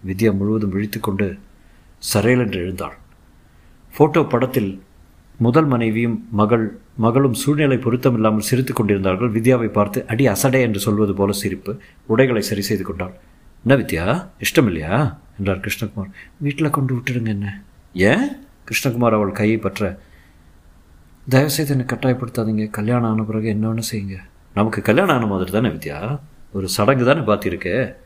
வித்யா 0.07 0.37
முழுவதும் 0.37 0.71
விழித்து 0.71 1.00
கொண்டு 1.00 1.38
சரையல் 2.12 2.45
என்று 2.45 2.61
எழுந்தாள். 2.61 2.97
ஃபோட்டோ 3.99 4.28
படத்தில் 4.28 4.83
முதல் 5.38 5.66
மனைவியும் 5.66 6.28
மகள் 6.30 6.80
மகளும் 6.97 7.35
சூழ்நிலை 7.35 7.76
பொருத்தமில்லாமல் 7.76 8.47
சிரித்து 8.50 8.73
கொண்டிருந்தார்கள். 8.73 9.30
வித்யாவை 9.30 9.68
பார்த்து 9.73 10.07
அடி 10.07 10.28
அசடே 10.28 10.61
என்று 10.61 10.80
சொல்வது 10.80 11.14
போல 11.14 11.33
சிரிப்பு 11.33 11.80
உடைகளை 12.07 12.42
சரி 12.42 12.61
செய்து 12.61 12.85
கொண்டாள். 12.85 13.14
என்ன 13.64 13.76
வித்யா? 13.83 14.04
இஷ்டம் 14.45 14.66
இல்லையா 14.66 15.18
என்றார் 15.38 15.61
கிருஷ்ணகுமார். 15.61 16.11
வீட்டில் 16.38 16.71
கொண்டு 16.71 16.95
விட்டுடுங்க 16.95 17.26
என்ன? 17.26 17.62
ஏன்? 17.95 18.28
கிருஷ்ணகுமார் 18.68 19.16
அவள் 19.18 19.33
கையை 19.33 19.57
பற்ற. 19.57 20.00
தயவுசெய்து 21.28 21.73
என்னை 21.76 21.87
கட்டாயப்படுத்தாதீங்க. 21.87 22.71
கல்யாணம் 22.71 23.11
ஆன 23.11 23.23
பிறகு 23.23 23.49
என்ன 23.49 23.83
செய்யுங்க. 23.92 24.18
நமக்கு 24.54 24.83
கல்யாணம் 24.83 25.16
ஆன 25.16 25.26
மாதிரி 25.26 25.50
தானே 25.50 25.68
வித்யா? 25.68 26.21
ஒரு 26.52 26.69
சடங்கு 26.69 27.05
தானே 27.05 27.21
பார்த்திருக்க 27.21 27.97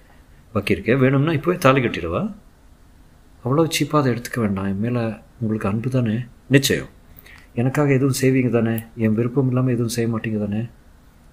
பாக்கியிருக்க? 0.54 0.98
வேணும்னா 0.98 1.32
இப்போவே 1.32 1.58
தாலி 1.58 1.80
கட்டிடுவா? 1.80 2.32
அவ்வளோ 3.44 3.66
சீப்பாக 3.68 3.96
அதை 3.96 4.12
எடுத்துக்க 4.12 4.40
வேண்டாம். 4.40 4.66
என் 4.66 4.80
மேலே 4.80 5.00
உங்களுக்கு 5.40 5.68
அன்பு 5.68 5.90
தானே? 5.90 6.24
நிச்சயம். 6.48 6.88
எனக்காக 7.54 7.92
எதுவும் 7.92 8.20
செய்வீங்க 8.20 8.48
தானே? 8.48 8.84
என் 8.96 9.14
விருப்பம் 9.14 9.48
இல்லாமல் 9.48 9.72
எதுவும் 9.72 9.88
செய்ய 9.88 10.16
மாட்டீங்க 10.16 10.38
தானே? 10.38 10.68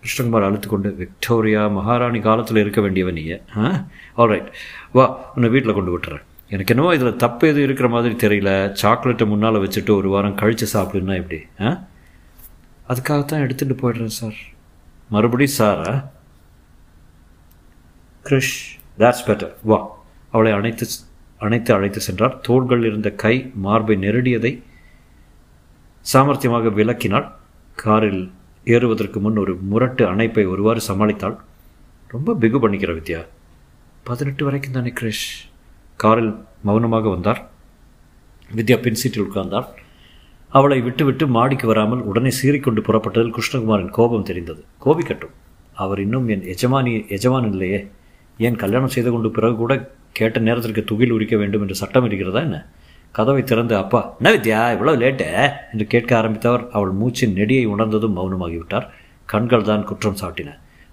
கிருஷ்ணகுமார் 0.04 0.46
அழுத்துக்கொண்டு 0.48 0.96
விக்டோரியா 0.96 1.68
மகாராணி 1.68 2.20
காலத்தில் 2.20 2.58
இருக்க 2.58 2.82
வேண்டியவன் 2.82 3.14
நீ 3.14 3.40
ஆ? 3.58 3.86
ஆல்ரைட் 4.18 4.48
வா 4.92 5.32
உன்னை 5.36 5.50
வீட்டில் 5.50 5.74
கொண்டு 5.74 5.98
விட்டுறேன். 5.98 6.24
எனக்கு 6.50 6.74
என்னவோ 6.74 6.96
இதில் 6.96 7.16
தப்பு 7.16 7.48
எதுவும் 7.48 7.64
இருக்கிற 7.64 7.90
மாதிரி 7.90 8.28
தெரியல. 8.28 8.74
சாக்லேட்டை 8.74 9.28
முன்னால் 9.28 9.56
வச்சுட்டு 9.56 9.90
ஒரு 9.90 10.10
வாரம் 10.10 10.36
கழித்து 10.36 10.68
சாப்பிடுன்னா 10.74 11.16
எப்படி? 11.16 11.42
ஆ? 11.62 11.88
அதுக்காகத்தான் 12.88 13.44
எடுத்துகிட்டு 13.46 13.78
போயிடுறேன் 13.82 14.18
சார். 14.20 14.38
மறுபடியும் 15.10 15.54
சாரா? 15.54 16.12
கிருஷ். 18.30 18.56
That's 18.98 19.22
பெட்டர் 19.26 19.54
வா. 19.64 19.98
அவளை 20.32 20.52
அணைத்து 20.52 20.88
அணைத்து 21.38 21.74
அழைத்து 21.74 22.00
சென்றார். 22.00 22.40
தோள்கள் 22.40 22.86
இருந்த 22.86 23.12
கை 23.12 23.52
மார்பை 23.56 23.98
நெருடியதை 23.98 24.62
சாமர்த்தியமாக 26.14 26.70
விளக்கினாள். 26.70 27.32
காரில் 27.76 28.32
ஏறுவதற்கு 28.66 29.20
முன் 29.20 29.38
ஒரு 29.38 29.56
முரட்டு 29.56 30.08
அணைப்பை 30.08 30.46
ஒருவாறு 30.46 30.82
சமாளித்தாள். 30.88 31.38
ரொம்ப 32.08 32.36
பிகு 32.36 32.70
பண்ணிக்கிற 32.70 32.94
வித்யா. 32.98 33.26
பதினெட்டு 34.04 34.44
வரைக்கும் 34.44 34.72
தானே 34.72 34.94
கிரிஷ். 35.02 35.30
காரில் 35.96 36.36
மௌனமாக 36.62 37.10
வந்தார். 37.10 37.50
வித்யா 38.56 38.82
பின் 38.82 38.96
சீட்டில் 38.96 39.24
உட்கார்ந்தாள் 39.24 39.66
அவளை 40.48 40.82
விட்டுவிட்டு 40.82 41.28
மாடிக்கு 41.28 41.68
வராமல் 41.68 42.00
உடனே 42.00 42.28
சீறிக்கொண்டு 42.28 42.82
புறப்பட்டதில் 42.82 43.32
கிருஷ்ணகுமாரின் 43.32 43.90
கோபம் 43.90 44.24
தெரிந்தது. 44.24 44.64
கோபிக்கட்டும். 44.86 45.32
அவர் 45.74 46.00
இன்னும் 46.00 46.28
என் 46.28 46.44
எஜமானி 46.44 47.08
எஜமான் 47.08 47.52
இல்லையே. 47.52 47.88
ஏன் 48.40 48.56
கல்யாணம் 48.56 48.94
செய்து 48.96 49.12
கொண்டு 49.12 49.30
பிறகு 49.32 49.56
கூட 49.56 49.74
கேட்ட 50.12 50.40
நேரத்திற்கு 50.40 50.84
துகில் 50.84 51.12
உரிக்க 51.12 51.38
வேண்டும் 51.38 51.62
என்று 51.62 51.76
சட்டம் 51.76 52.06
இருக்கிறதா 52.06 52.40
என்ன? 52.40 52.58
கதவை 53.12 53.44
திறந்து 53.44 53.76
அப்பா 53.76 54.16
என்ன 54.18 54.32
வித்யா 54.38 54.60
இவ்வளவு 54.72 54.98
லேட்டு 54.98 55.28
என்று 55.72 55.86
கேட்க 55.88 56.22
ஆரம்பித்தவர். 56.22 56.70
அவள் 56.70 56.92
மூச்சின் 56.92 57.34
நெடியை 57.34 57.66
உணர்ந்ததும் 57.66 58.18
மௌனமாகிவிட்டார். 58.18 58.88
கண்கள் 59.26 59.64
தான் 59.64 59.84
குற்றம் 59.84 60.20
சாட்டின. 60.22 60.50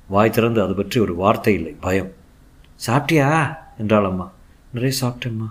வாய் 0.07 0.31
திறந்து 0.31 0.63
அது 0.63 0.75
பற்றி 0.75 1.01
ஒரு 1.01 1.15
வார்த்தை 1.15 1.55
இல்லை 1.55 1.77
பயம். 1.81 2.11
சாப்பிட்டியா? 2.87 3.29
என்றாள் 3.79 4.05
அம்மா. 4.05 4.33
நிறைய 4.73 4.97
சாப்பிட்டேம்மா. 5.01 5.49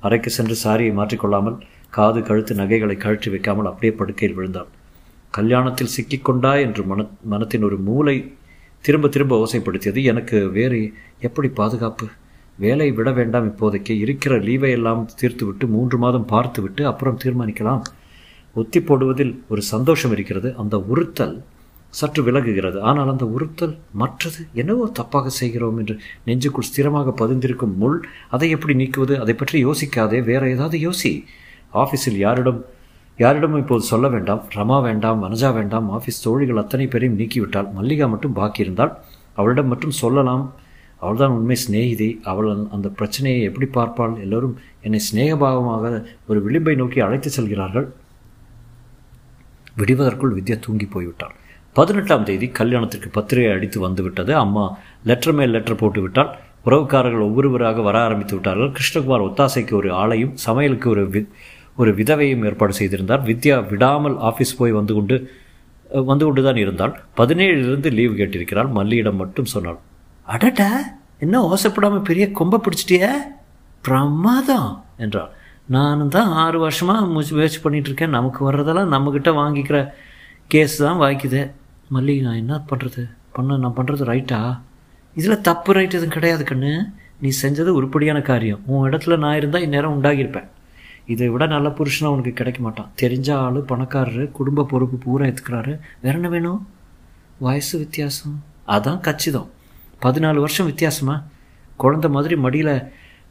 அறைக்கு 0.00 0.30
சென்று 0.30 0.56
சாரியை 0.64 0.92
மாற்றிக்கொள்ளாமல் 0.92 1.58
காது 1.90 2.22
கழுத்து 2.22 2.54
நகைகளை 2.54 2.96
கழற்றி 2.96 3.30
வைக்காமல் 3.30 3.66
அப்படியே 3.66 3.92
படுக்கையில் 3.92 4.38
விழுந்தாள். 4.38 4.70
கல்யாணத்தில் 5.36 5.94
சிக்கிக்கொண்டா? 5.96 6.60
என்று 6.60 6.84
மன 6.84 7.06
மனத்தின் 7.24 7.62
ஒரு 7.62 7.78
மூளை 7.78 8.16
திரும்ப 8.84 9.08
திரும்ப 9.08 9.34
ஓசைப்படுத்தியது 9.44 10.02
எனக்கு 10.04 10.50
வேறு 10.50 10.92
எப்படி 11.20 11.48
பாதுகாப்பு? 11.48 12.06
வேலை 12.58 12.90
விட 12.90 13.10
வேண்டாம் 13.12 13.48
இப்போதைக்கு. 13.50 13.90
இருக்கிற 13.90 14.34
லீவை 14.38 14.70
எல்லாம் 14.70 15.08
தீர்த்துவிட்டு 15.20 15.66
மூன்று 15.66 15.98
மாதம் 15.98 16.26
பார்த்துவிட்டு 16.26 16.86
அப்புறம் 16.86 17.18
தீர்மானிக்கலாம். 17.24 17.82
ஒத்தி 18.54 18.80
போடுவதில் 18.80 19.32
ஒரு 19.48 19.62
சந்தோஷம் 19.62 20.12
இருக்கிறது. 20.12 20.54
அந்த 20.56 20.78
உறுத்தல் 20.78 21.34
சற்று 21.90 22.22
விலகுகிறது. 22.22 22.78
ஆனால் 22.80 23.08
அந்த 23.08 23.24
உறுத்தல் 23.26 23.74
மற்றது? 23.92 24.40
என்னவோ 24.52 24.92
தப்பாக 24.98 25.26
செய்கிறோம் 25.40 25.78
என்று 25.78 25.94
நெஞ்சுக்குள் 26.26 26.70
ஸ்திரமாக 26.70 27.14
பதிந்திருக்கும் 27.20 27.74
முள் 27.74 27.98
அதை 28.28 28.50
எப்படி 28.50 28.74
நீக்குவது? 28.74 29.16
அதை 29.16 29.34
பற்றி 29.34 29.64
யோசிக்காதே. 29.64 30.24
வேற 30.24 30.42
ஏதாவது 30.50 30.78
யோசி. 30.78 31.12
ஆஃபீஸில் 31.74 32.22
யாரிடம் 32.24 32.64
யாரிடமும் 33.18 33.60
இப்போது 33.60 33.84
சொல்ல 33.90 34.06
வேண்டாம் 34.08 34.42
ரமா 34.54 34.78
வேண்டாம் 34.82 35.22
வனஜா 35.24 35.50
வேண்டாம் 35.54 35.86
ஆஃபீஸ் 35.98 36.22
தோழிகள் 36.22 36.62
அத்தனை 36.62 36.86
பேரையும் 36.86 37.18
நீக்கிவிட்டாள் 37.18 37.68
மல்லிகா 37.72 38.06
மட்டும் 38.08 38.32
பாக்கி 38.32 38.60
இருந்தால் 38.60 38.92
அவளிடம் 39.34 39.66
மட்டும் 39.66 39.94
சொல்லலாம். 40.02 40.44
அவள்தான் 40.98 41.34
உண்மை 41.38 41.56
சிநேகிதி. 41.56 42.08
அவள் 42.30 42.48
அந்த 42.76 42.88
பிரச்சனையை 42.88 43.40
எப்படி 43.42 43.66
பார்ப்பாள்? 43.78 44.14
எல்லோரும் 44.20 44.54
என்னை 44.82 45.00
சிநேகபாவமாக 45.08 46.04
ஒரு 46.26 46.38
விளிம்பை 46.46 46.74
நோக்கி 46.76 47.00
அழைத்து 47.00 47.30
செல்கிறார்கள். 47.30 47.88
விடுவதற்குள் 49.78 50.36
வித்யா 50.38 50.58
தூங்கி 50.58 50.86
போய்விட்டாள். 50.94 51.34
பதினெட்டாம் 51.76 52.24
தேதி 52.24 52.46
கல்யாணத்திற்கு 52.48 53.08
பத்திரிகை 53.08 53.50
அடித்து 53.52 53.80
வந்துவிட்டது. 53.80 54.32
அம்மா 54.44 54.64
லெட்டர் 55.04 55.34
மேல் 55.34 55.50
லெட்டர் 55.50 55.80
போட்டுவிட்டால் 55.82 56.30
உறவுக்காரர்கள் 56.66 57.26
ஒவ்வொருவராக 57.28 57.80
வர 57.80 57.96
ஆரம்பித்து 58.00 58.34
விட்டார்கள். 58.34 58.72
கிருஷ்ணகுமார் 58.76 59.26
ஒத்தாசைக்கு 59.28 59.74
ஒரு 59.74 59.90
ஆளையும் 60.02 60.34
சமையலுக்கு 60.46 60.88
ஒரு 60.88 61.04
வி 61.08 61.20
ஒரு 61.80 61.90
விதவையும் 62.00 62.44
ஏற்பாடு 62.48 62.74
செய்திருந்தார். 62.80 63.22
வித்யா 63.30 63.56
விடாமல் 63.72 64.16
ஆஃபீஸ் 64.28 64.58
போய் 64.60 64.78
வந்து 64.78 64.94
கொண்டு 64.98 65.16
வந்து 66.08 66.24
கொண்டு 66.26 66.42
தான் 66.46 66.60
இருந்தாள். 66.62 66.94
பதினேழுலேருந்து 67.18 67.90
லீவ் 67.98 68.18
கேட்டிருக்கிறாள். 68.20 68.70
மல்லியிடம் 68.78 69.20
மட்டும் 69.22 69.50
சொன்னாள். 69.54 69.78
அடடா 70.34 70.70
என்ன 71.24 71.40
ஓசைப்படாமல் 71.50 72.06
பெரிய 72.08 72.24
கொம்பை 72.38 72.58
பிடிச்சிட்டிய? 72.64 73.04
பிரமாதம் 73.86 74.70
என்றாள். 75.04 75.30
நானும் 75.74 76.10
தான் 76.16 76.32
ஆறு 76.42 76.58
வருஷமாக 76.64 77.06
முயற்சி 77.36 77.60
பண்ணிகிட்ருக்கேன் 77.62 78.16
நமக்கு 78.16 78.40
வர்றதெல்லாம் 78.48 78.92
நம்மக்கிட்ட 78.94 79.30
வாங்கிக்கிற 79.40 79.78
கேஸ் 80.52 80.76
தான் 80.86 81.00
வாய்க்குது. 81.02 81.42
மல்லி 81.94 82.14
நான் 82.26 82.40
என்ன 82.42 82.54
பண்ணுறது 82.70 83.02
பண்ண 83.36 83.56
நான் 83.62 83.78
பண்ணுறது 83.78 84.04
ரைட்டா 84.12 84.40
இதில் 85.16 85.44
தப்பு 85.48 85.70
ரைட் 85.76 85.96
எதுவும் 85.98 86.14
கிடையாது 86.16 86.44
கண்ணு. 86.50 86.72
நீ 87.22 87.28
செஞ்சது 87.42 87.70
உருப்படியான 87.78 88.18
காரியம். 88.30 88.60
உன் 88.72 88.86
இடத்துல 88.88 89.16
நான் 89.24 89.38
இருந்தால் 89.40 89.64
இந்நேரம் 89.66 89.94
உண்டாகியிருப்பேன். 89.96 90.48
இதை 91.06 91.28
விட 91.28 91.46
நல்ல 91.46 91.68
புருஷனாக 91.68 92.06
உனக்கு 92.06 92.32
கிடைக்க 92.32 92.60
மாட்டான் 92.60 92.90
தெரிஞ்ச 93.02 93.32
ஆள் 93.32 93.54
பணக்காரரு 93.54 94.30
குடும்ப 94.30 94.64
பொறுப்பு 94.64 94.96
பூரா 94.96 95.24
எடுத்துக்கிறாரு 95.24 95.78
வேற 96.02 96.14
என்ன 96.14 96.28
வேணும்? 96.28 96.68
வயசு 97.38 97.78
வித்தியாசம்? 97.78 98.42
அதான் 98.68 99.00
கச்சிதம். 99.00 99.50
பதினாலு 100.02 100.34
வருஷம் 100.34 100.66
வித்தியாசமா? 100.66 101.24
குழந்த 101.78 102.10
மாதிரி 102.10 102.36
மடியில் 102.36 102.82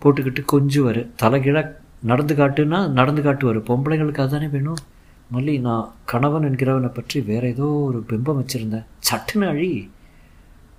போட்டுக்கிட்டு 0.01 0.45
கொஞ்சுவார். 0.53 1.09
தலைகீழாக 1.15 1.79
நடந்து 2.03 2.35
காட்டுன்னா 2.35 2.89
நடந்து 2.89 3.21
காட்டுவார். 3.21 3.59
பொம்பளைங்களுக்கு 3.61 4.21
அதானே 4.21 4.47
வேணும்? 4.47 4.77
மல்லி 5.33 5.59
நான் 5.59 5.93
கணவன் 6.05 6.43
என்கிறவனை 6.43 6.93
பற்றி 6.93 7.21
வேற 7.21 7.47
ஏதோ 7.47 7.65
ஒரு 7.65 8.05
பிம்பம் 8.09 8.45
வச்சுருந்தேன். 8.45 8.85
சட்டுன்னு 9.11 9.47
அழி. 9.47 9.91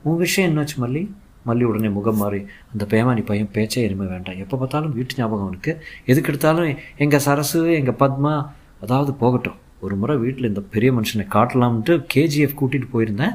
உன் 0.02 0.16
விஷயம் 0.16 0.56
என்னாச்சு 0.56 0.76
மல்லி? 0.80 1.10
மல்லி 1.46 1.64
உடனே 1.70 1.88
முகம் 1.88 2.16
மாறி 2.16 2.40
அந்த 2.72 2.84
பேமானி 2.92 3.24
பையன் 3.24 3.50
பேச்சே 3.52 3.82
இனிமே 3.82 4.06
வேண்டாம். 4.06 4.38
எப்போ 4.44 4.56
பார்த்தாலும் 4.56 4.94
வீட்டு 4.94 5.14
ஞாபகம் 5.16 5.44
அவனுக்கு. 5.46 5.72
எதுக்கு 6.04 6.30
எடுத்தாலும் 6.32 6.74
எங்கள் 6.96 7.24
சரசு 7.26 7.60
எங்கள் 7.72 8.00
பத்மா 8.02 8.32
அதாவது 8.80 9.14
போகட்டும். 9.14 9.58
ஒரு 9.80 9.96
முறை 9.96 10.16
வீட்டில் 10.16 10.48
இந்த 10.48 10.60
பெரிய 10.60 10.92
மனுஷனை 10.92 11.24
காட்டலாம்ன்ட்டு 11.34 11.94
கேஜிஎஃப் 12.14 12.58
கூட்டிகிட்டு 12.60 12.88
போயிருந்தேன். 12.92 13.34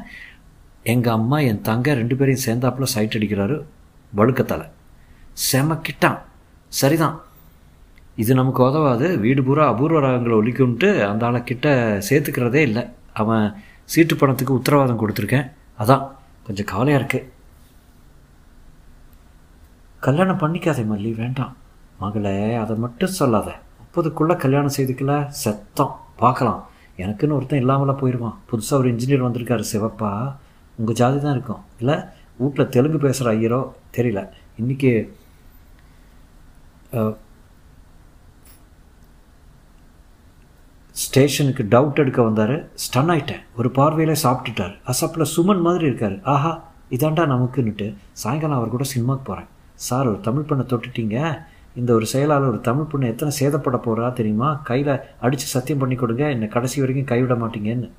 எங்கள் 0.84 1.14
அம்மா 1.14 1.40
என் 1.40 1.62
தங்க 1.62 1.94
ரெண்டு 1.94 2.16
பேரையும் 2.16 2.46
சேர்ந்தாப்புல 2.46 2.84
சைட் 2.84 3.18
அடிக்கிறாரு 3.20 3.58
வழுக்கத்தால். 4.16 4.66
செம 5.34 5.76
கிட்டான். 5.76 6.22
சரிதான். 6.68 7.22
இது 8.16 8.34
நமக்கு 8.34 8.64
உதவாது. 8.64 9.20
வீடு 9.20 9.44
பூரா 9.44 9.68
அபூர்வ 9.68 10.00
ராகங்களை 10.00 10.36
ஒழிக்கும்ட்டு 10.42 10.90
அந்த 11.04 11.26
ஆளை 11.26 11.44
கிட்ட 11.44 11.68
சேர்த்துக்கிறதே 12.10 12.62
இல்லை. 12.70 12.84
அவன் 13.14 13.46
சீட்டு 13.84 14.16
பணத்துக்கு 14.16 14.54
உத்தரவாதம் 14.54 15.00
கொடுத்துருக்கேன். 15.02 15.48
அதான். 15.80 16.04
கொஞ்சம் 16.44 16.66
கவலையாக 16.66 17.02
இருக்குது 17.02 17.28
கல்யாணம் 20.06 20.40
பண்ணிக்காதே 20.42 20.84
மல்லி 20.92 21.10
வேண்டாம். 21.20 21.52
மகளே 22.04 22.38
அதை 22.62 22.76
மட்டும் 22.84 23.18
சொல்லாத. 23.18 23.50
முப்பதுக்குள்ளே 23.82 24.36
கல்யாணம் 24.44 24.76
செய்துக்கல 24.78 25.16
செத்தம். 25.42 25.92
பார்க்கலாம். 26.22 26.62
எனக்குன்னு 27.04 27.36
ஒருத்தன் 27.38 27.62
இல்லாமலாம் 27.64 28.00
போயிடுவான் 28.00 28.40
புதுசாக 28.50 28.80
ஒரு 28.82 28.88
இன்ஜினியர் 28.94 29.26
வந்திருக்காரு 29.26 29.66
சிவப்பா. 29.74 30.10
உங்கள் 30.80 30.98
ஜாதி 31.02 31.20
தான் 31.26 31.36
இருக்கும். 31.38 31.62
இல்லை 31.82 31.98
வீட்டில் 32.40 32.72
தெலுங்கு 32.76 33.00
பேசுகிற 33.06 33.34
ஐயரோ 33.36 33.62
தெரியல. 33.98 34.24
இன்றைக்கி 34.62 34.92
ஸ்டேஷனுக்கு 41.04 41.64
டவுட் 41.74 42.04
எடுக்க 42.06 42.22
வந்தார். 42.30 42.58
ஸ்டன் 42.84 43.12
ஆயிட்டேன். 43.14 43.46
ஒரு 43.60 43.70
பார்வையிலே 43.78 44.18
சாப்பிட்டுட்டார். 44.26 44.76
அசப்பில் 44.92 45.32
சுமன் 45.36 45.66
மாதிரி 45.68 45.86
இருக்கார். 45.92 46.20
ஆஹா 46.34 46.52
இதாண்டா 46.96 47.24
நமக்குன்னுட்டு 47.36 47.88
சாயங்காலம் 48.22 48.60
அவர் 48.60 48.76
கூட 48.78 48.86
சினிமாவுக்கு 48.96 49.28
போகிறேன் 49.32 49.50
சார் 49.82 50.08
ஒரு 50.08 50.20
தமிழ் 50.20 50.44
பெண்ணை 50.44 50.66
தொட்டுட்டீங்க. 50.66 51.42
இந்த 51.76 51.94
ஒரு 51.94 52.06
செயலால் 52.06 52.42
ஒரு 52.42 52.62
தமிழ் 52.62 52.84
பொண்ணு 52.84 53.08
எத்தனை 53.08 53.38
சேதப்பட 53.40 53.80
போகிறா 53.80 54.14
தெரியுமா? 54.14 54.54
கையில் 54.54 55.00
அடித்து 55.22 55.46
சத்தியம் 55.46 55.80
பண்ணி 55.80 55.96
கொடுங்க 55.96 56.30
என்னை 56.30 56.48
கடைசி 56.48 56.80
வரைக்கும் 56.80 57.06
கைவிட 57.06 57.46
மாட்டீங்கன்னு. 57.46 57.90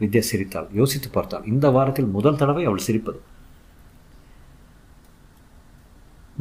வித்யா 0.00 0.18
சிரித்தாள். 0.18 0.66
யோசித்து 0.72 1.08
பார்த்தாள். 1.08 1.44
இந்த 1.44 1.70
வாரத்தில் 1.70 2.04
முதல் 2.04 2.36
தடவை 2.36 2.64
அவள் 2.64 2.80
சிரிப்பது. 2.86 3.18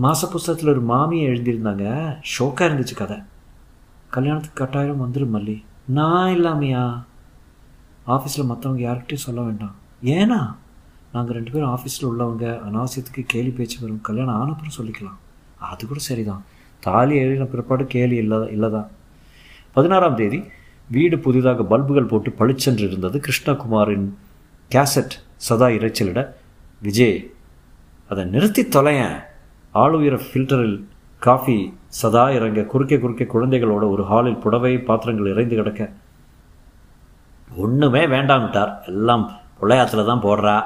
மாச 0.01 0.25
புஸ்தகத்தில் 0.31 0.69
ஒரு 0.69 0.81
மாமியை 0.81 1.29
எழுதியிருந்தாங்க. 1.29 2.15
ஷோக்காக 2.39 2.69
இருந்துச்சு 2.69 2.95
கதை. 2.95 3.17
கல்யாணத்துக்கு 4.09 4.65
கட்டாயம் 4.65 5.01
வந்துடும் 5.01 5.35
மல்லி. 5.35 5.63
நான் 5.85 6.33
இல்லாமையா? 6.33 7.03
ஆஃபீஸில் 8.07 8.49
மற்றவங்க 8.49 8.83
யார்கிட்டையும் 8.87 9.25
சொல்ல 9.27 9.41
வேண்டாம். 9.41 9.75
ஏன்னா? 10.03 10.58
நாங்கள் 11.13 11.35
ரெண்டு 11.35 11.51
பேரும் 11.51 11.71
ஆஃபீஸில் 11.75 12.07
உள்ளவங்க 12.09 12.45
அனாவசியத்துக்கு 12.67 13.21
கேலி 13.25 13.49
பேச்சு 13.49 13.77
வரும் 13.81 14.01
கல்யாணம் 14.01 14.39
ஆனப்புறம் 14.41 14.77
சொல்லிக்கலாம். 14.79 15.17
அது 15.69 15.87
கூட 15.87 15.99
சரிதான். 15.99 16.43
தாலி 16.79 17.15
எழுதின 17.15 17.43
பிற்பாடு 17.43 17.85
கேலி 17.85 18.15
இல்லை 18.15 18.37
இல்லைதான். 18.37 18.87
பதினாறாம் 19.73 20.15
தேதி 20.15 20.43
வீடு 20.91 21.19
புதிதாக 21.19 21.63
பல்புகள் 21.63 22.11
போட்டு 22.11 22.31
பளிச்சென்று 22.31 22.87
இருந்தது 22.87 23.21
கிருஷ்ணகுமாரின் 23.25 24.07
கேசட் 24.71 25.15
சதா 25.35 25.67
இறைச்சலிட 25.67 26.19
விஜய் 26.81 27.19
அதை 28.09 28.25
நிறுத்தி 28.25 28.67
தொலையன். 28.67 29.17
ஆளுயர 29.73 30.15
ஃபில்டரில் 30.27 30.77
காஃபி 31.19 31.73
சதா 31.87 32.31
இறங்க 32.31 32.61
குறுக்கே 32.61 32.99
குறுக்கே 32.99 33.27
குழந்தைகளோட 33.33 33.83
ஒரு 33.89 34.03
ஹாலில் 34.03 34.41
புடவை 34.43 34.77
பாத்திரங்கள் 34.77 35.31
இறைந்து 35.31 35.55
கிடக்க. 35.55 35.91
ஒன்றுமே 37.57 38.05
வேண்டாம்ட்டார். 38.05 38.73
எல்லாம் 38.85 39.31
புள்ளையாத்தில் 39.61 40.05
தான் 40.05 40.25
போடுறா. 40.27 40.57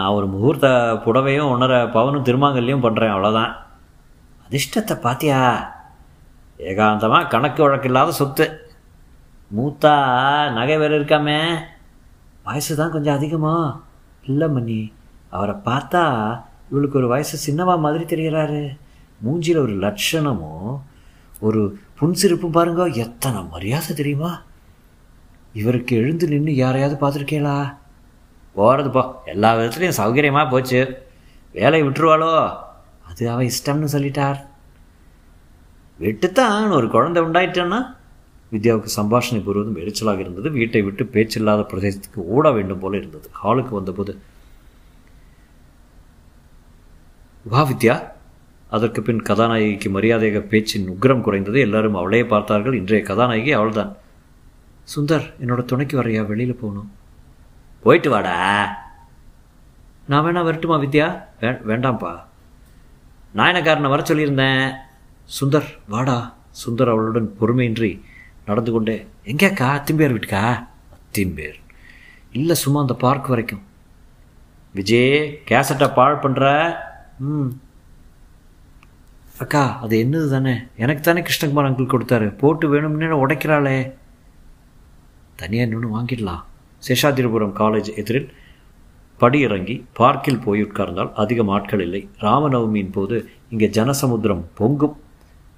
நான் 0.00 0.14
ஒரு 0.18 0.26
முகூர்த்த 0.26 0.68
புடவையும் 1.04 1.50
ஒன்றரை 1.52 1.78
பவனும் 1.96 2.26
திருமாங்கல்லையும் 2.26 2.84
பண்ணுறேன் 2.84 3.12
அவ்வளோதான் 3.14 3.52
அதிர்ஷ்டத்தை 4.44 4.94
பாத்தியா? 5.00 5.40
ஏகாந்தமாக 6.68 7.28
கணக்கு 7.28 7.60
வழக்கு 7.62 7.88
இல்லாத 7.88 8.10
சொத்து. 8.12 8.46
மூத்தா 9.56 9.92
நகை 10.56 10.76
வேறு 10.78 10.94
இருக்காமே. 11.00 11.36
வயசு 12.44 12.76
தான் 12.76 12.90
கொஞ்சம் 12.90 13.14
அதிகமா. 13.14 13.54
இல்லை 14.26 14.48
மணி 14.48 14.78
அவரை 15.36 15.54
பார்த்தா 15.68 16.04
இவளுக்கு 16.70 16.98
ஒரு 16.98 17.08
வயசு 17.08 17.36
சின்னவா 17.46 17.74
மாதிரி 17.84 18.04
தெரிகிறாரு. 18.04 18.62
மூஞ்சியில் 19.24 19.64
ஒரு 19.66 19.74
லட்சணமும் 19.84 20.70
ஒரு 21.40 21.62
புன்சிரிப்பும் 22.00 22.56
பாருங்க 22.58 22.86
எத்தனை 23.04 23.42
மரியாதை 23.54 23.96
தெரியுமா? 23.96 24.32
இவருக்கு 25.52 25.96
எழுந்து 25.96 26.28
நின்று 26.28 26.54
யாரையாவது 26.54 26.96
பார்த்துருக்கீங்களா? 27.02 27.58
போகிறது 28.54 28.90
போ. 28.90 29.22
எல்லா 29.24 29.56
விதத்துலேயும் 29.56 29.92
சௌகரியமாக 29.96 30.50
போச்சு. 30.50 31.02
வேலையை 31.52 31.88
விட்டுருவாளோ? 31.88 32.56
அது 33.08 33.30
அவள் 33.30 33.46
இஷ்டம்னு 33.46 33.88
சொல்லிட்டார். 33.92 34.48
விட்டுத்தான் 36.00 36.70
ஒரு 36.70 36.90
குழந்தை 36.90 37.22
உண்டாயிட்டேன்னா 37.22 37.96
வித்யாவுக்கு 38.52 38.88
சம்பாஷணை 38.96 39.42
பெறுவதும் 39.44 39.76
எரிச்சலாக 39.76 40.18
இருந்தது. 40.18 40.50
வீட்டை 40.50 40.82
விட்டு 40.82 41.04
பேச்சில்லாத 41.04 41.66
பிரதேசத்துக்கு 41.72 42.16
ஓட 42.16 42.50
வேண்டும் 42.50 42.78
போல 42.78 42.96
இருந்தது. 42.96 43.30
ஹாலுக்கு 43.44 43.68
வந்தபோது 43.68 44.18
வா 47.42 47.66
வித்யா. 47.66 48.10
அதற்கு 48.70 49.02
பின் 49.02 49.22
கதாநாயகிக்கு 49.22 49.90
மரியாதையாக 49.90 50.46
பேச்சின் 50.46 50.90
உக்ரம் 50.90 51.20
குறைந்தது. 51.20 51.60
எல்லாரும் 51.60 51.94
அவளையே 51.94 52.24
பார்த்தார்கள். 52.24 52.74
இன்றைய 52.74 53.04
கதாநாயகி 53.04 53.52
அவள்தான். 53.52 53.96
சுந்தர் 54.96 55.34
என்னோட 55.40 55.64
துணைக்கு 55.64 56.02
வரையா 56.02 56.26
வெளியில் 56.26 56.54
போகணும். 56.54 56.90
போயிட்டு 57.82 58.10
வாடா. 58.10 58.68
நான் 60.06 60.24
வேணா 60.24 60.44
வரட்டுமா 60.44 60.78
வித்யா? 60.78 61.24
வே 61.40 61.48
வேண்டாம்ப்பா. 61.48 62.24
நாயனக்காரனை 63.34 63.88
வர 63.88 64.02
சொல்லியிருந்தேன்? 64.02 64.74
சுந்தர் 65.40 65.78
வாடா. 65.88 66.34
சுந்தர் 66.66 66.90
அவளுடன் 66.90 67.34
பொறுமையின்றி 67.40 68.00
நடந்து 68.46 68.72
கொண்டே 68.72 69.06
எங்கேக்கா 69.24 69.74
அத்திம்பேர் 69.76 70.14
வீட்டுக்கா? 70.14 70.66
அத்திம்பேர். 70.96 71.54
இல்லை 72.32 72.54
சும்மா 72.54 72.80
அந்த 72.80 72.94
பார்க் 72.94 73.26
வரைக்கும். 73.26 73.62
விஜய் 74.74 75.40
கேசட்டை 75.48 75.92
பாழ் 75.92 76.18
பண்ணுற 76.22 76.76
ம். 77.18 77.46
அக்கா 79.38 79.78
அது 79.80 79.98
என்னது 80.04 80.28
தானே? 80.28 80.56
எனக்கு 80.76 81.02
தானே 81.02 81.20
கிருஷ்ணகுமார் 81.20 81.72
அங்கிள் 81.72 81.86
கொடுத்தாரு. 81.86 82.38
போட்டு 82.38 82.74
வேணும்னு 82.74 83.26
உடைக்கிறாளே. 83.26 83.94
தனியாக 85.36 85.70
இன்னொன்று 85.70 86.00
வாங்கிடலாம். 86.00 86.42
சேஷாதிரிபுரம் 86.88 87.54
காலேஜ் 87.60 87.90
எதிரில் 88.02 88.30
படியிறங்கி 89.20 89.74
பார்க்கில் 89.92 90.42
போய் 90.44 90.64
உட்கார்ந்தால் 90.66 91.12
அதிகம் 91.22 91.48
ஆட்கள் 91.48 91.82
இல்லை. 91.86 92.02
ராமநவமியின் 92.26 92.92
போது 92.96 93.16
இங்கே 93.50 93.68
ஜனசமுத்திரம் 93.78 94.44
பொங்கும். 94.54 94.96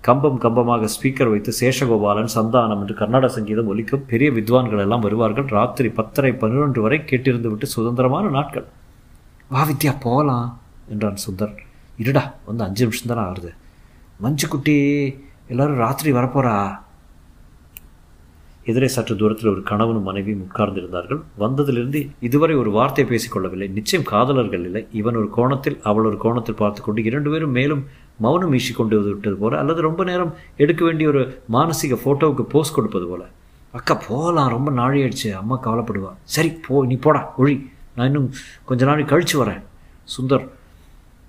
கம்பம் 0.01 0.39
கம்பமாக 0.45 0.89
ஸ்பீக்கர் 0.95 1.31
வைத்து 1.33 1.53
சேஷகோபாலன் 1.61 2.33
சந்தானம் 2.35 2.81
என்று 2.81 2.95
கர்நாடக 2.95 3.33
சங்கீதம் 3.33 3.69
ஒலிக்கும் 3.73 4.07
பெரிய 4.07 4.31
வித்வான்கள் 4.31 4.83
எல்லாம் 4.85 5.01
வருவார்கள். 5.01 5.47
ராத்திரி 5.59 5.89
பத்தரை 5.89 6.33
பன்னிரண்டு 6.33 6.81
வரை 6.81 6.99
கேட்டிருந்து 7.11 7.51
விட்டு 7.51 7.67
சுதந்திரமான 7.67 8.29
நாட்கள். 8.29 8.67
வா 9.51 9.63
வித்யா 9.69 9.93
போகலாம் 10.07 10.49
என்றான் 10.89 11.23
சுந்தர். 11.27 11.55
இருடா 12.03 12.25
வந்து 12.49 12.65
அஞ்சு 12.65 12.83
நிமிஷம் 12.85 13.11
தானே 13.13 13.23
ஆகுது. 13.29 13.53
மஞ்சு 14.19 14.49
குட்டி 14.49 14.77
எல்லாரும் 15.53 15.83
ராத்திரி 15.85 16.13
வரப்போறா? 16.13 16.57
எதிரே 18.65 18.89
சற்று 18.89 19.17
தூரத்தில் 19.17 19.51
ஒரு 19.51 19.63
கணவனும் 19.63 20.03
மனைவியும் 20.03 20.49
உட்கார்ந்திருந்தார்கள். 20.49 21.21
வந்ததிலிருந்து 21.39 22.11
இதுவரை 22.21 22.57
ஒரு 22.57 22.71
வார்த்தை 22.71 23.05
பேசிக்கொள்ளவில்லை 23.05 23.71
நிச்சயம் 23.71 24.07
காதலர்கள் 24.07 24.65
இல்லை. 24.65 24.87
இவன் 24.93 25.17
ஒரு 25.17 25.31
கோணத்தில் 25.31 25.79
அவள் 25.83 26.05
ஒரு 26.05 26.17
கோணத்தில் 26.17 26.55
பார்த்து 26.55 26.83
கொண்டு 26.83 27.03
இரண்டு 27.03 27.31
பேரும் 27.31 27.51
மேலும் 27.51 27.87
மௌனம் 28.19 28.51
வீசி 28.51 28.73
கொண்டு 28.75 29.03
விட்டது 29.03 29.37
போல 29.37 29.59
அல்லது 29.59 29.81
ரொம்ப 29.81 30.05
நேரம் 30.05 30.35
எடுக்க 30.57 30.85
வேண்டிய 30.85 31.09
ஒரு 31.09 31.43
மானசீக 31.53 31.99
ஃபோட்டோவுக்கு 32.05 32.43
போஸ் 32.43 32.75
கொடுப்பது 32.75 33.07
போல. 33.07 33.23
அக்கா 33.73 33.95
போகலாம் 34.09 34.49
ரொம்ப 34.49 34.71
நாழியாயிடுச்சு. 34.71 35.33
அம்மா 35.33 35.59
கவலைப்படுவா. 35.63 36.13
சரி 36.23 36.51
போ. 36.69 36.85
நீ 36.85 36.97
போடா. 36.97 37.35
ஒழி. 37.39 37.69
நான் 37.95 38.07
இன்னும் 38.07 38.33
கொஞ்ச 38.65 38.85
நாள் 38.85 39.05
கழிச்சு 39.05 39.33
வரேன். 39.33 39.63
சுந்தர் 40.17 40.49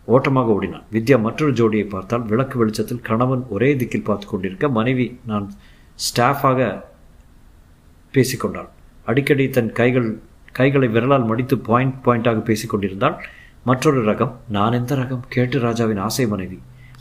ஓட்டமாக 0.06 0.52
ஓடினான். 0.52 0.84
வித்யா 0.92 1.22
மற்றொரு 1.22 1.54
ஜோடியை 1.54 1.90
பார்த்தால் 1.90 2.22
விளக்கு 2.22 2.58
வெளிச்சத்தில் 2.58 3.02
கணவன் 3.02 3.46
ஒரே 3.50 3.76
திக்கில் 3.76 4.04
பார்த்து 4.04 4.28
கொண்டிருக்க 4.28 4.70
மனைவி 4.70 5.20
நான் 5.26 5.52
ஸ்டாஃபாக 5.96 6.84
பேசிக்கொண்டாள். 8.14 8.70
அடிக்கடி 9.06 9.50
தன் 9.50 9.72
கைகள் 9.72 10.20
கைகளை 10.52 10.88
விரலால் 10.88 11.26
மடித்து 11.26 11.58
பாயிண்ட் 11.58 11.94
பாயிண்டாக 12.06 12.42
பேசிக்கொண்டிருந்தாள். 12.50 13.16
மற்றொரு 13.64 14.04
ரகம் 14.04 14.32
நான் 14.50 14.72
எந்த 14.72 14.96
ரகம்? 14.96 15.20
கேட்டு 15.28 15.60
ராஜாவின் 15.60 15.98
ஆசை 15.98 16.28
மனைவி. 16.28 16.60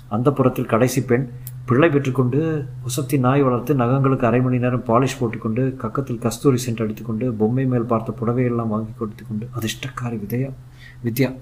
அந்த 0.08 0.32
புறத்தில் 0.32 0.66
கடைசி 0.66 1.02
பெண் 1.02 1.28
பிள்ளை 1.66 1.88
பெற்றுக்கொண்டு 1.88 2.64
உசத்தி 2.88 3.18
நாய் 3.18 3.42
வளர்த்து 3.42 3.74
நகங்களுக்கு 3.74 4.24
அரை 4.24 4.40
மணி 4.40 4.58
நேரம் 4.58 4.84
பாலிஷ் 4.84 5.18
போட்டுக்கொண்டு 5.20 5.76
கக்கத்தில் 5.82 6.18
கஸ்தூரி 6.18 6.62
சென்ட் 6.66 6.82
அடித்துக்கொண்டு 6.82 7.32
பொம்மை 7.32 7.66
மேல் 7.66 7.82
பார்த்த 7.82 8.14
புடவையெல்லாம் 8.20 8.72
வாங்கி 8.74 8.90
கொடுத்து 8.98 9.24
கொண்டு 9.28 9.48
அதிர்ஷ்டக்காரி 9.60 10.16
விதயா? 10.24 10.50
வித்யா. 11.04 11.34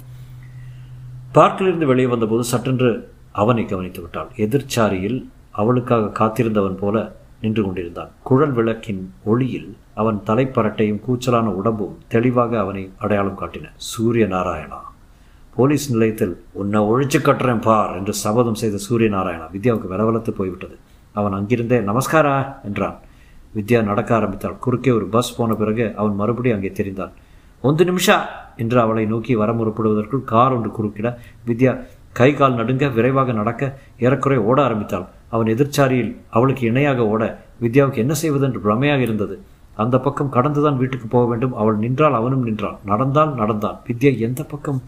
பார்க்கிலிருந்து 1.34 1.86
வெளியே 1.86 2.06
வந்தபோது 2.06 2.44
சட்டென்று 2.44 3.12
அவனை 3.32 3.64
கவனித்து 3.64 4.00
விட்டாள் 4.00 4.28
எதிர்ச்சாரியில் 4.36 5.28
அவளுக்காக 5.50 6.24
காத்திருந்தவன் 6.24 6.76
போல 6.76 7.16
நின்று 7.42 7.62
கொண்டிருந்தான். 7.64 8.10
குழல் 8.28 8.54
விளக்கின் 8.58 9.02
ஒளியில் 9.24 9.70
அவன் 9.94 10.18
தலைப்பரட்டையும் 10.26 11.02
கூச்சலான 11.06 11.46
உடம்பும் 11.60 11.98
தெளிவாக 12.08 12.58
அவனை 12.58 12.82
அடையாளம் 12.98 13.38
காட்டின. 13.40 13.72
சூரிய 13.90 14.26
நாராயணா 14.26 14.80
போலீஸ் 15.56 15.86
நிலையத்தில் 15.92 16.34
உன்னை 16.60 16.80
ஒழிச்சு 16.90 17.18
கட்டுறேன் 17.20 17.62
பார் 17.66 17.94
என்று 17.98 18.12
சபதம் 18.24 18.58
செய்த 18.62 18.76
சூரிய 18.86 19.08
நாராயணா 19.16 19.46
வித்யாவுக்கு 19.54 19.92
வெலவலத்து 19.92 20.32
போய்விட்டது. 20.38 20.76
அவன் 21.12 21.36
அங்கிருந்தே 21.38 21.78
நமஸ்காரா 21.88 22.36
என்றான். 22.68 22.98
வித்யா 23.56 23.78
நடக்க 23.82 24.10
ஆரம்பித்தாள். 24.14 24.58
குறுக்கே 24.64 24.90
ஒரு 24.90 25.06
பஸ் 25.14 25.36
போன 25.36 25.54
பிறகு 25.54 25.84
அவன் 25.96 26.14
மறுபடியும் 26.14 26.56
அங்கே 26.58 26.72
தெரிந்தான். 26.80 27.14
ஒன்று 27.62 27.84
நிமிஷா 27.84 28.16
என்று 28.56 28.78
அவளை 28.80 29.06
நோக்கி 29.06 29.32
வர 29.34 29.52
முறப்படுவதற்குள் 29.52 30.28
கார் 30.32 30.54
ஒன்று 30.56 30.70
குறுக்கிட 30.76 31.08
வித்யா 31.48 31.72
கை 32.12 32.28
கால் 32.34 32.58
நடுங்க 32.60 32.84
விரைவாக 32.88 33.32
நடக்க 33.32 33.72
ஏறக்குறை 33.98 34.38
ஓட 34.50 34.58
ஆரம்பித்தாள். 34.62 35.06
அவன் 35.30 35.46
எதிர்ச்சாரியில் 35.46 36.16
அவளுக்கு 36.30 36.66
இணையாக 36.66 37.06
ஓட 37.06 37.44
வித்யாவுக்கு 37.60 37.96
என்ன 37.96 38.14
செய்வது 38.14 38.44
என்று 38.46 38.60
பிரமையாக 38.60 38.98
இருந்தது. 38.98 39.40
அந்த 39.74 39.98
பக்கம் 39.98 40.30
கடந்துதான் 40.30 40.76
வீட்டுக்கு 40.76 41.06
போக 41.06 41.26
வேண்டும். 41.26 41.54
அவள் 41.54 41.76
நின்றால் 41.76 42.14
அவனும் 42.14 42.42
நின்றான். 42.42 42.78
நடந்தால் 42.84 43.34
நடந்தான். 43.34 43.80
வித்யா 43.86 44.18
எந்த 44.18 44.44
பக்கம்? 44.44 44.82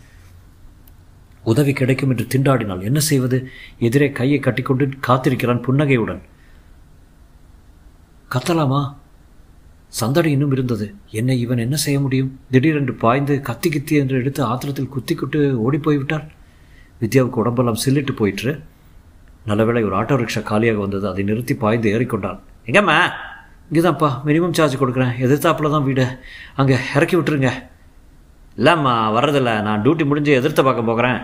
உதவி 1.44 1.72
கிடைக்கும் 1.72 2.11
என்று 2.11 2.26
திண்டாடினாள் 2.33 2.83
என்ன 2.83 2.98
செய்வது? 2.98 3.48
எதிரே 3.78 4.11
கையை 4.11 4.38
கட்டிக்கொண்டு 4.38 4.88
காத்திருக்கிறான் 5.09 5.62
புன்னகையுடன். 5.62 6.22
கத்தலாமா? 8.31 8.94
சந்தடி 9.88 10.31
இன்னும் 10.31 10.52
இருந்தது. 10.52 10.94
என்னை 11.11 11.40
இவன் 11.40 11.59
என்ன 11.59 11.76
செய்ய 11.76 12.00
முடியும்? 12.00 12.38
திடீரென்று 12.50 12.94
பாய்ந்து 12.94 13.40
கத்தி 13.40 13.68
கித்தி 13.70 13.90
என்று 13.90 14.16
எடுத்து 14.16 14.44
ஆத்திரத்தில் 14.44 14.88
குத்தி 14.88 15.14
கொட்டு 15.14 15.62
ஓடிப்போய் 15.62 16.07
வித்யாவுக்கு 17.00 17.40
உடம்பெல்லாம் 17.42 17.83
சில்லிட்டு 17.85 18.12
போயிற்று. 18.12 18.52
நல்லவேளை 19.44 19.85
ஒரு 19.85 19.96
ஆட்டோ 19.96 20.16
ரிக்ஷா 20.22 20.42
காலியாக 20.42 20.78
வந்தது. 20.78 21.09
அதை 21.09 21.24
நிறுத்தி 21.24 21.55
பாய்ந்து 21.55 21.98
ஏறிக்கொண்டான். 21.98 22.38
எங்கம்மா? 22.66 22.96
இங்கேதான்ப்பா. 23.72 24.11
மினிமம் 24.26 24.52
சார்ஜ் 24.52 24.81
கொடுக்குறேன். 24.83 25.12
எதிர்த்தாப்பில் 25.18 25.70
தான் 25.70 25.85
வீடு. 25.85 26.18
அங்கே 26.55 26.76
இறக்கி 26.94 27.16
விட்டுருங்க. 27.16 27.50
இல்லைம்மா 28.57 28.94
வர்றதில்ல. 29.18 29.62
நான் 29.62 29.83
டியூட்டி 29.83 30.05
முடிஞ்சு 30.05 30.33
எதிர்த்த 30.33 30.62
பார்க்க 30.62 30.83
போகிறேன். 30.83 31.18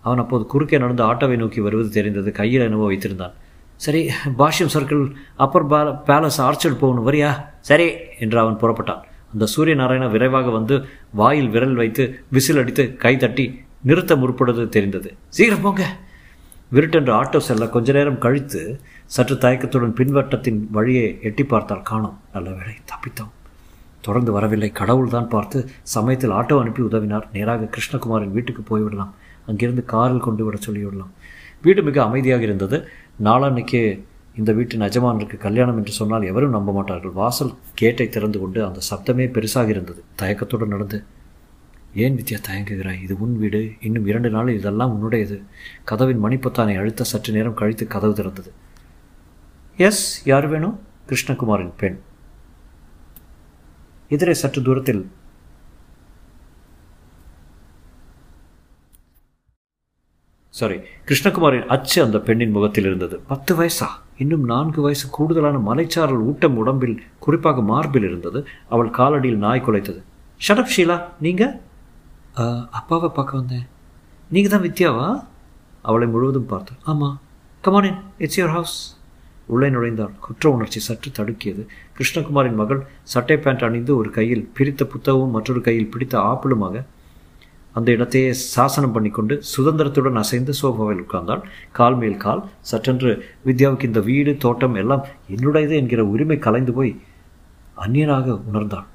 அவன் 0.00 0.18
அப்போது 0.18 0.46
குறுக்கே 0.46 0.78
நடந்து 0.78 1.04
ஆட்டோவை 1.04 1.36
நோக்கி 1.36 1.60
வருவது 1.60 1.88
தெரிந்தது 1.88 2.32
கையில் 2.32 2.60
என்னவோ 2.60 2.90
வைத்திருந்தான். 2.90 3.34
சரி 3.76 4.10
பாஷ்யம் 4.38 4.72
சர்க்கிள் 4.74 5.12
அப்பர் 5.36 5.66
பேல 5.66 5.88
பேலஸ் 6.06 6.40
ஆர்ச்சல் 6.40 6.76
போகணும். 6.76 7.06
வரியா? 7.08 7.30
சரி 7.60 7.88
என்று 8.18 8.38
அவன் 8.38 8.60
புறப்பட்டான். 8.62 9.02
அந்த 9.32 9.46
சூரிய 9.46 9.76
நாராயணன் 9.76 10.10
விரைவாக 10.10 10.50
வந்து 10.50 10.84
வாயில் 11.10 11.48
விரல் 11.48 11.74
வைத்து 11.74 12.24
விசில் 12.28 12.56
அடித்து 12.56 12.96
கை 12.96 13.16
தட்டி 13.16 13.60
நிறுத்த 13.82 14.16
முற்படுவது 14.16 14.68
தெரிந்தது. 14.68 15.14
சீக்கிரம் 15.28 15.60
போங்க. 15.60 15.84
விருட்டென்று 16.72 17.12
ஆட்டோ 17.18 17.38
செல்ல 17.38 17.66
கொஞ்ச 17.66 17.92
நேரம் 17.92 18.18
கழித்து 18.18 18.62
சற்று 19.14 19.34
தயக்கத்துடன் 19.34 19.94
பின்வட்டத்தின் 19.98 20.58
வழியே 20.70 21.18
எட்டி 21.22 21.44
பார்த்தால் 21.44 21.86
காணும். 21.90 22.16
நல்ல 22.34 22.48
வேளை 22.50 22.74
தப்பித்தோம். 22.90 23.32
தொடர்ந்து 24.00 24.32
வரவில்லை. 24.32 24.70
கடவுள் 24.72 25.14
தான் 25.14 25.28
பார்த்து 25.28 25.58
சமயத்தில் 25.94 26.30
ஆட்டோ 26.30 26.58
அனுப்பி 26.62 26.82
உதவினார். 26.82 27.26
நேராக 27.32 27.70
கிருஷ்ணகுமாரின் 27.76 28.34
வீட்டுக்கு 28.36 28.62
போய்விடலாம். 28.70 29.12
அங்கிருந்து 29.46 29.84
காரில் 29.84 30.26
கொண்டு 30.26 30.44
விட 30.44 30.56
சொல்லிவிடலாம். 30.66 31.12
வீடு 31.64 31.82
மிக 31.82 32.02
அமைதியாக 32.02 32.42
இருந்தது. 32.42 32.78
நாளன்னைக்கு 33.28 33.80
இந்த 34.40 34.52
வீட்டின் 34.52 34.84
அஜமானருக்கு 34.86 35.36
கல்யாணம் 35.38 35.76
என்று 35.76 35.92
சொன்னால் 35.92 36.22
எவரும் 36.22 36.56
நம்ப 36.56 36.72
மாட்டார்கள். 36.72 37.14
வாசல் 37.20 37.54
கேட்டை 37.74 38.08
திறந்து 38.08 38.38
கொண்டு 38.40 38.60
அந்த 38.66 38.80
சப்தமே 38.90 39.26
பெருசாக 39.36 39.68
இருந்தது. 39.68 40.02
தயக்கத்துடன் 40.16 40.74
நடந்து 40.74 40.98
ஏன் 42.02 42.16
வித்யா 42.16 42.38
தயங்குகிறாய்? 42.48 43.02
இது 43.02 43.14
உன் 43.18 43.38
வீடு. 43.38 43.72
இன்னும் 43.80 44.06
இரண்டு 44.06 44.30
நாள் 44.30 44.48
இதெல்லாம் 44.48 44.92
உன்னுடையது. 44.94 45.36
கதவின் 45.84 46.24
மணிப்பத்தானை 46.24 46.78
அழுத்த 46.78 47.04
சற்று 47.04 47.32
நேரம் 47.32 47.54
கழித்து 47.54 47.86
கதவு 47.86 48.12
திறந்தது. 48.12 48.50
எஸ் 49.76 50.26
யார் 50.26 50.46
வேணும்? 50.46 50.80
கிருஷ்ணகுமாரின் 51.08 51.72
பெண். 51.76 51.98
எதிரே 54.08 54.34
சற்று 54.34 54.62
தூரத்தில். 54.62 55.10
சாரி 60.50 60.78
கிருஷ்ணகுமாரின் 61.06 61.66
அச்சு 61.66 62.02
அந்த 62.02 62.18
பெண்ணின் 62.18 62.50
முகத்தில் 62.50 62.84
இருந்தது. 62.84 63.16
பத்து 63.26 63.56
வயசா? 63.56 63.88
இன்னும் 64.18 64.44
நான்கு 64.44 64.82
வயசு 64.82 65.08
கூடுதலான 65.10 65.58
மலைச்சாரல் 65.58 66.22
ஊட்டம் 66.30 66.56
உடம்பில் 66.56 67.02
குறிப்பாக 67.18 67.62
மார்பில் 67.62 68.02
இருந்தது. 68.02 68.46
அவள் 68.68 68.90
காலடியில் 68.90 69.42
நாய் 69.46 69.62
குலைத்தது. 69.66 70.02
ஷடப் 70.48 70.72
ஷீலா 70.76 70.96
நீங்கள் 71.20 71.60
அப்பாவை 72.78 73.08
பார்க்க 73.16 73.40
வந்தேன். 73.40 73.66
நீங்கள் 74.34 74.52
தான் 74.54 74.66
வித்யாவா? 74.68 75.08
அவளை 75.88 76.06
முழுவதும் 76.14 76.50
பார்த்தாள் 76.52 76.80
ஆமாம் 76.92 77.16
கமானின் 77.64 77.98
இட்ஸ் 78.24 78.38
யுவர் 78.40 78.54
ஹவுஸ் 78.56 78.76
உள்ளே 79.54 79.68
நுழைந்தாள். 79.74 80.14
குற்ற 80.24 80.50
உணர்ச்சி 80.56 80.80
சற்று 80.86 81.08
தடுக்கியது. 81.18 81.62
கிருஷ்ணகுமாரின் 81.96 82.58
மகள் 82.60 82.80
சட்டை 83.12 83.36
பேண்ட் 83.44 83.64
அணிந்து 83.68 83.92
ஒரு 84.00 84.10
கையில் 84.18 84.44
பிரித்த 84.56 84.84
புத்தகமும் 84.92 85.34
மற்றொரு 85.36 85.60
கையில் 85.68 85.90
பிடித்த 85.94 86.14
ஆப்பிளுமாக 86.30 86.84
அந்த 87.78 87.88
இடத்தையே 87.96 88.28
சாசனம் 88.54 88.94
பண்ணிக்கொண்டு 88.94 89.34
சுதந்திரத்துடன் 89.54 90.20
அசைந்து 90.22 90.52
சோஃபாவில் 90.60 91.02
உட்கார்ந்தாள். 91.04 91.42
கால் 91.78 91.98
மேல் 92.00 92.16
கால் 92.24 92.42
சற்றென்று 92.70 93.10
வித்யாவுக்கு 93.48 93.88
இந்த 93.90 94.00
வீடு 94.10 94.32
தோட்டம் 94.44 94.78
எல்லாம் 94.82 95.04
என்னுடையது 95.34 95.74
என்கிற 95.82 96.04
உரிமை 96.14 96.38
கலைந்து 96.46 96.72
போய் 96.78 96.92
அந்நியனாக 97.84 98.26
உணர்ந்தாள். 98.50 98.86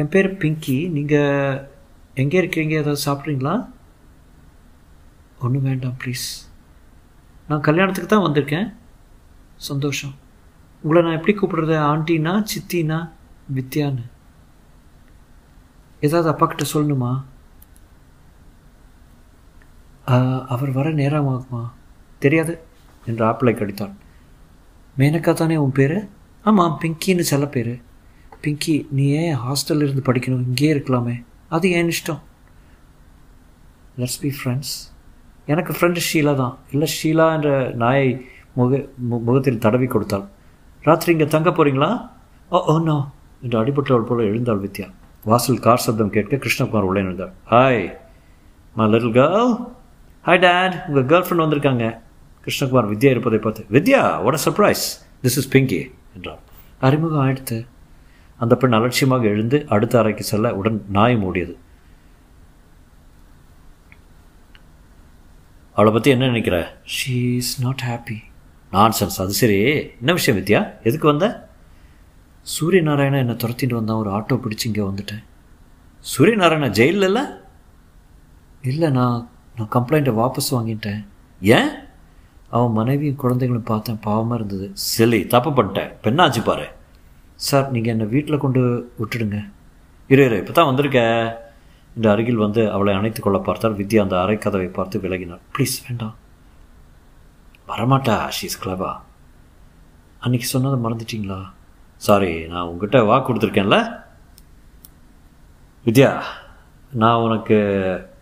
என் 0.00 0.12
பேர் 0.14 0.28
பிங்கி. 0.42 0.78
நீங்கள் 0.96 1.60
எங்கே 2.22 2.40
இருக்கிறீங்க 2.42 2.74
ஏதாவது 2.80 3.04
சாப்பிட்றீங்களா? 3.06 3.54
ஒன்றும் 5.44 5.66
வேண்டாம் 5.68 5.96
ப்ளீஸ் 6.02 6.26
நான் 7.48 7.64
கல்யாணத்துக்கு 7.68 8.10
தான் 8.10 8.26
வந்திருக்கேன். 8.26 8.68
சந்தோஷம். 9.68 10.14
உங்களை 10.82 11.00
நான் 11.02 11.18
எப்படி 11.18 11.34
கூப்பிடுறது? 11.38 11.76
ஆண்டினா 11.92 12.32
சித்தினா 12.52 12.98
வித்யான்னு? 13.56 14.04
ஏதாவது 16.06 16.30
அப்பா 16.32 16.46
கிட்ட 16.46 16.64
சொல்லணுமா? 16.74 17.12
அவர் 20.54 20.72
வர 20.78 20.88
நேரமாகுமா 21.02 21.62
தெரியாது 22.24 22.54
என்று 23.10 23.22
ஆப்பிளை 23.30 23.54
கடித்தான். 23.54 23.94
மேனக்கா 24.98 25.32
தானே 25.34 25.56
உன் 25.66 25.78
பேர்? 25.78 25.98
ஆமாம் 26.44 26.78
பிங்கின்னு 26.82 27.30
செல்ல 27.30 27.46
பேர். 27.54 27.74
பிங்கி 28.44 28.74
நீ 28.96 29.04
ஏன் 29.20 29.38
ஹாஸ்டலில் 29.44 29.86
இருந்து 29.86 30.08
படிக்கணும்? 30.08 30.46
இங்கேயே 30.50 30.74
இருக்கலாமே. 30.74 31.16
அது 31.54 31.66
ஏன் 31.78 31.90
இஷ்டம்? 31.94 32.22
லெட்ஸ் 34.00 34.20
பி 34.24 34.30
ஃப்ரெண்ட்ஸ் 34.38 34.74
எனக்கு 35.52 35.72
ஃப்ரெண்டு 35.76 36.00
ஷீலா 36.08 36.32
தான். 36.42 36.54
இல்லை 36.74 36.88
ஷீலா 36.98 37.26
என்ற 37.36 37.50
நாயை 37.82 38.08
முக 38.58 38.80
முகத்தில் 39.26 39.62
தடவி 39.64 39.88
கொடுத்தாள். 39.94 40.26
ராத்திரி 40.88 41.12
இங்கே 41.14 41.28
தங்க 41.34 41.50
போகிறீங்களா 41.50 41.90
oh 42.50 42.56
oh, 42.56 42.62
oh 42.72 42.74
oh, 42.74 42.80
no 42.88 42.96
என்று 43.42 43.56
அடிபட்டவள் 43.62 44.08
போல 44.10 44.22
எழுந்தாள் 44.30 44.62
வித்யா. 44.64 44.86
வாசல் 45.30 45.62
கார் 45.66 45.84
சப்தம் 45.84 46.14
கேட்க 46.16 46.38
கிருஷ்ணகுமார் 46.44 46.86
உள்ளே 46.88 47.00
எழுந்தாள் 47.04 47.32
hi 47.52 47.82
my 48.76 48.86
little 48.92 49.14
girl 49.18 49.52
hi 50.24 50.42
dad 50.46 50.74
உங்கள் 50.88 51.06
கேர்ள் 51.10 51.24
ஃப்ரெண்ட் 51.26 51.44
வந்திருக்காங்க. 51.44 51.84
கிருஷ்ணகுமார் 52.46 52.90
வித்யா 52.92 53.12
இருப்பதை 53.14 53.38
பார்த்து 53.46 53.62
Vidya 53.76 54.02
what 54.24 54.38
a 54.40 54.42
surprise 54.46 54.84
this 55.24 55.38
is 55.42 55.50
Pinky 55.54 55.80
என்றார். 56.16 56.40
அறிமுகம் 56.86 57.22
ஆயிடுத்து 57.24 57.58
அந்த 58.38 58.56
பெண் 58.56 58.72
அலட்சியமாக 58.72 59.24
எழுந்து 59.24 59.66
அடுத்த 59.68 59.98
அறைக்கு 59.98 60.24
செல்ல 60.24 60.54
உடன் 60.54 60.84
நாய் 60.88 61.16
மூடியது. 61.16 61.56
அவளை 65.72 65.92
பற்றி 65.92 66.10
என்ன 66.10 66.24
நினைக்கிற? 66.24 66.76
She 66.84 67.34
is 67.34 67.62
not 67.62 67.82
happy 67.86 68.22
nonsense 68.72 69.20
அது 69.22 69.32
சரி. 69.32 69.58
என்ன 69.98 70.12
விஷயம் 70.12 70.40
வித்யா? 70.40 70.72
எதுக்கு 70.82 71.06
வந்த? 71.06 71.48
சூரிய 72.42 72.82
நாராயணன் 72.82 73.18
என்னை 73.18 73.34
துரத்திட்டு 73.34 73.74
வந்தான். 73.74 73.96
ஒரு 73.96 74.10
ஆட்டோ 74.10 74.40
பிடிச்சி 74.44 74.64
இங்கே 74.64 74.80
வந்துட்டேன். 74.80 75.24
சூரிய 76.00 76.36
நாராயண 76.36 76.68
ஜெயிலில் 76.68 77.02
இல்லை? 77.02 77.22
இல்லை 78.62 78.90
நான் 78.90 79.28
நான் 79.56 79.68
கம்ப்ளைண்ட்டை 79.72 80.14
வாபஸ் 80.20 80.50
வாங்கிட்டேன். 80.50 81.06
ஏன்? 81.40 81.68
அவன் 82.50 82.72
மனைவியும் 82.72 83.16
குழந்தைகளும் 83.16 83.62
பார்த்தேன். 83.62 84.00
பாவமாக 84.04 84.34
இருந்தது. 84.34 84.72
சிலி 84.98 85.26
தப்பு 85.26 85.50
பண்ணிட்டேன். 85.50 85.92
பெண்ணாச்சு 86.02 86.44
பாரு. 86.44 86.66
சார் 87.36 87.70
நீங்கள் 87.70 87.92
என்னை 87.92 88.06
வீட்டில் 88.06 88.42
கொண்டு 88.44 88.60
விட்டுடுங்க. 89.00 89.38
இரு 90.08 90.24
இரு 90.24 90.36
இப்போ 90.42 90.52
தான் 90.52 90.68
வந்திருக்க. 90.70 91.00
இந்த 91.96 92.10
அருகில் 92.10 92.44
வந்து 92.44 92.70
அவளை 92.70 92.94
அணைத்து 92.94 93.20
கொள்ள 93.22 93.38
பார்த்தால் 93.38 93.76
வித்யா 93.80 94.00
அந்த 94.00 94.20
அரை 94.20 94.38
கதவை 94.38 94.66
பார்த்து 94.66 95.00
விலகினாள். 95.00 95.42
ப்ளீஸ் 95.56 95.74
வேண்டாம். 95.88 96.14
வரமாட்டா 97.68 98.16
ஷீஸ் 98.36 98.60
கிளவா 98.62 98.92
அன்னைக்கு 100.24 100.46
சொன்னதை 100.46 100.76
மறந்துட்டீங்களா? 100.84 101.38
சாரி 101.96 102.46
நான் 102.46 102.66
உங்ககிட்ட 102.70 103.04
வாக்கு 103.04 103.26
கொடுத்துருக்கேன்ல. 103.28 103.78
வித்யா 105.86 106.10
நான் 107.02 107.22
உனக்கு 107.26 107.56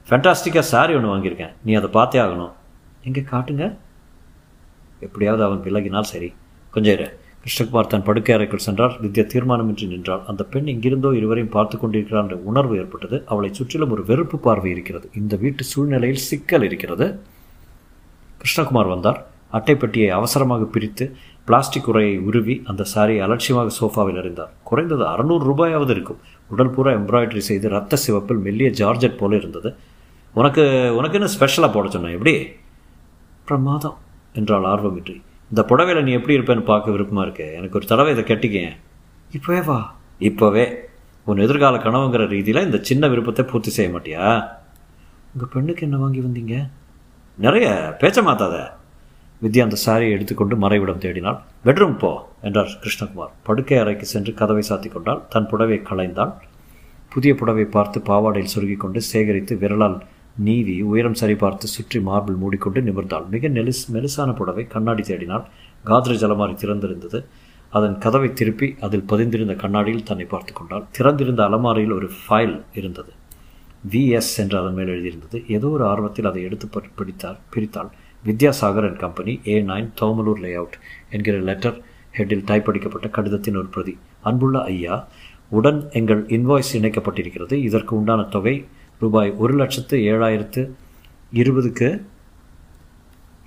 ஃபேண்டாஸ்டிக்காக 0.09 0.67
சாரி 0.75 0.95
ஒன்று 0.95 1.13
வாங்கியிருக்கேன். 1.13 1.53
நீ 1.65 1.75
அதை 1.75 1.91
பார்த்தே 1.91 2.21
ஆகணும். 2.25 2.53
எங்கே 3.09 3.21
காட்டுங்க? 3.21 3.67
எப்படியாவது 5.01 5.45
அவன் 5.45 5.65
விலகினால் 5.67 6.11
சரி. 6.13 6.35
கொஞ்சம் 6.71 6.95
இரு. 6.99 7.09
கிருஷ்ணகுமார் 7.45 7.87
தன் 7.87 8.03
படுக்கை 8.03 8.35
அறைக்குள் 8.35 8.67
சென்றார். 8.67 8.93
வித்யா 9.03 9.25
தீர்மானமின்றி 9.33 9.87
நின்றாள். 9.87 10.23
அந்த 10.27 10.45
பெண் 10.45 10.67
எங்கிருந்தோ 10.67 11.11
இருவரையும் 11.17 11.53
பார்த்து 11.53 11.79
கொண்டிருக்கிறார் 11.79 12.23
என்ற 12.23 12.37
உணர்வு 12.37 12.77
ஏற்பட்டது. 12.77 13.25
அவளை 13.27 13.55
சுற்றிலும் 13.55 13.91
ஒரு 13.91 14.05
வெறுப்பு 14.05 14.39
பார்வை 14.39 14.71
இருக்கிறது. 14.71 15.11
இந்த 15.15 15.37
வீட்டு 15.37 15.65
சூழ்நிலையில் 15.65 16.17
சிக்கல் 16.17 16.63
இருக்கிறது. 16.63 17.21
கிருஷ்ணகுமார் 18.43 18.89
வந்தார். 18.89 19.27
அட்டைப்பட்டியை 19.53 20.09
அவசரமாக 20.09 20.65
பிரித்து 20.65 21.17
பிளாஸ்டிக் 21.45 21.89
உரையை 21.89 22.19
உருவி 22.19 22.63
அந்த 22.65 22.85
சாரியை 22.95 23.19
அலட்சியமாக 23.19 23.73
சோஃபாவில் 23.81 24.19
அறிந்தார். 24.19 24.53
குறைந்தது 24.65 25.07
அறுநூறு 25.07 25.45
ரூபாயாவது 25.51 25.91
இருக்கும். 25.91 26.21
உடல் 26.49 26.71
பூரா 26.71 26.93
எம்ப்ராய்டரி 26.93 27.39
செய்து 27.39 27.69
ரத்த 27.69 27.97
சிவப்பில் 27.97 28.39
மெல்லிய 28.39 28.71
ஜார்ஜெட் 28.71 29.17
போல 29.17 29.37
இருந்தது. 29.37 29.75
உனக்கு 30.35 30.95
உனக்கு 30.97 31.19
என்ன 31.19 31.31
ஸ்பெஷலாக 31.31 31.73
போட 31.75 31.89
சொன்னேன்? 31.89 32.13
எப்படி? 32.13 32.47
பிரமாதம் 33.45 33.99
என்றால் 34.33 34.65
ஆர்வமின்றி. 34.65 35.21
இந்த 35.55 35.65
புடவையில் 35.65 36.03
நீ 36.03 36.13
எப்படி 36.13 36.39
இருப்பேன்னு 36.39 36.65
பார்க்க 36.65 36.91
விருப்பமாக 36.91 37.27
இருக்கு? 37.27 37.55
எனக்கு 37.55 37.79
ஒரு 37.79 37.87
தடவை 37.87 38.17
இதை 38.17 38.25
கட்டிக்கேன் 38.25 38.73
இப்போவே 39.33 39.65
வா. 39.65 39.95
இப்போவே. 40.21 40.75
உன் 41.25 41.37
எதிர்கால 41.37 41.77
கனவுங்கிற 41.77 42.27
ரீதியில் 42.27 42.65
இந்த 42.65 42.79
சின்ன 42.81 43.09
விருப்பத்தை 43.09 43.45
பூர்த்தி 43.45 43.71
செய்ய 43.71 43.91
மாட்டியா? 43.91 44.49
உங்கள் 45.33 45.49
பெண்ணுக்கு 45.53 45.83
என்ன 45.83 45.97
வாங்கி 45.97 46.21
வந்தீங்க? 46.21 46.69
நிறைய. 47.39 47.97
பேச்ச 48.01 48.21
மாத்தாத. 48.23 48.57
வித்யா 49.43 49.63
அந்த 49.63 49.77
சாரியை 49.87 50.11
எடுத்துக்கொண்டு 50.11 50.57
மறைவிடம் 50.57 51.01
தேடினாள். 51.01 51.39
பெட்ரூம் 51.65 51.99
போ 51.99 52.29
என்றார் 52.43 52.79
கிருஷ்ணகுமார். 52.81 53.33
படுக்கை 53.43 53.79
அறைக்கு 53.79 54.07
சென்று 54.07 54.35
கதவை 54.35 54.65
சாத்தி 54.69 54.89
கொண்டால் 54.89 55.25
தன் 55.29 55.49
புடவை 55.49 55.81
களைந்தாள். 55.85 56.33
புதிய 57.09 57.35
புடவை 57.35 57.65
பார்த்து 57.65 58.01
பாவாடையில் 58.01 58.59
சொருகிக் 58.59 58.81
கொண்டு 58.81 59.01
சேகரித்து 59.01 59.57
விரலால் 59.57 60.03
நீவி 60.37 60.83
உயரம் 60.83 61.19
சரிபார்த்து 61.21 61.65
சுற்றி 61.65 62.01
மார்பிள் 62.01 62.37
மூடிக்கொண்டு 62.37 62.81
நிமிர்ந்தாள். 62.81 63.29
மிக 63.29 63.49
நெலிஸ் 63.49 63.83
மெலிசான 63.93 64.35
புடவை 64.35 64.67
கண்ணாடி 64.67 65.03
தேடினாள். 65.03 65.45
காத்ரேஜ் 65.87 66.23
ஜலமாரி 66.25 66.55
திறந்திருந்தது. 66.63 67.25
அதன் 67.71 67.99
கதவை 67.99 68.33
திருப்பி 68.33 68.75
அதில் 68.81 69.09
பதிந்திருந்த 69.09 69.57
கண்ணாடியில் 69.57 70.03
தன்னை 70.03 70.27
பார்த்து 70.27 70.53
கொண்டாள். 70.53 70.85
திறந்திருந்த 70.91 71.45
அலமாரியில் 71.45 71.93
ஒரு 71.93 72.11
ஃபைல் 72.23 72.61
இருந்தது. 72.75 73.13
விஎஸ் 73.91 74.33
என்று 74.37 74.59
அதன் 74.59 74.75
மேல் 74.75 74.93
எழுதியிருந்தது. 74.95 75.51
ஏதோ 75.51 75.69
ஒரு 75.69 75.85
ஆர்வத்தில் 75.87 76.25
அதை 76.25 76.43
எடுத்து 76.43 76.69
பிடித்தார் 76.97 77.39
பிரித்தாள். 77.55 77.91
Vidyasagar 78.25 78.87
and 78.89 78.99
company 78.99 79.41
A 79.47 79.63
nine 79.63 79.89
Domlur 80.01 80.41
layout 80.55 80.77
என்கிற 81.11 81.39
லெட்டர் 81.39 81.81
ஹெட்டில் 82.19 82.45
டைப் 82.45 82.69
அடிக்கப்பட்ட 82.71 83.09
கடிதத்தின் 83.09 83.57
ஒரு 83.57 83.67
பிரதி. 83.67 83.97
அன்புள்ள 84.23 84.63
ஐயா 84.63 85.09
உடன் 85.49 85.91
எங்கள் 85.93 86.27
இன்வாய்ஸ் 86.27 86.73
இணைக்கப்பட்டிருக்கிறது. 86.73 87.53
இதற்கு 87.53 87.97
உண்டான 87.97 88.23
தொகை 88.23 88.65
ரூபாய் 88.99 89.31
ஒரு 89.31 89.55
லட்சத்து 89.55 89.99
ஏழாயிரத்து 89.99 90.71
இருபதுக்கு 91.35 92.01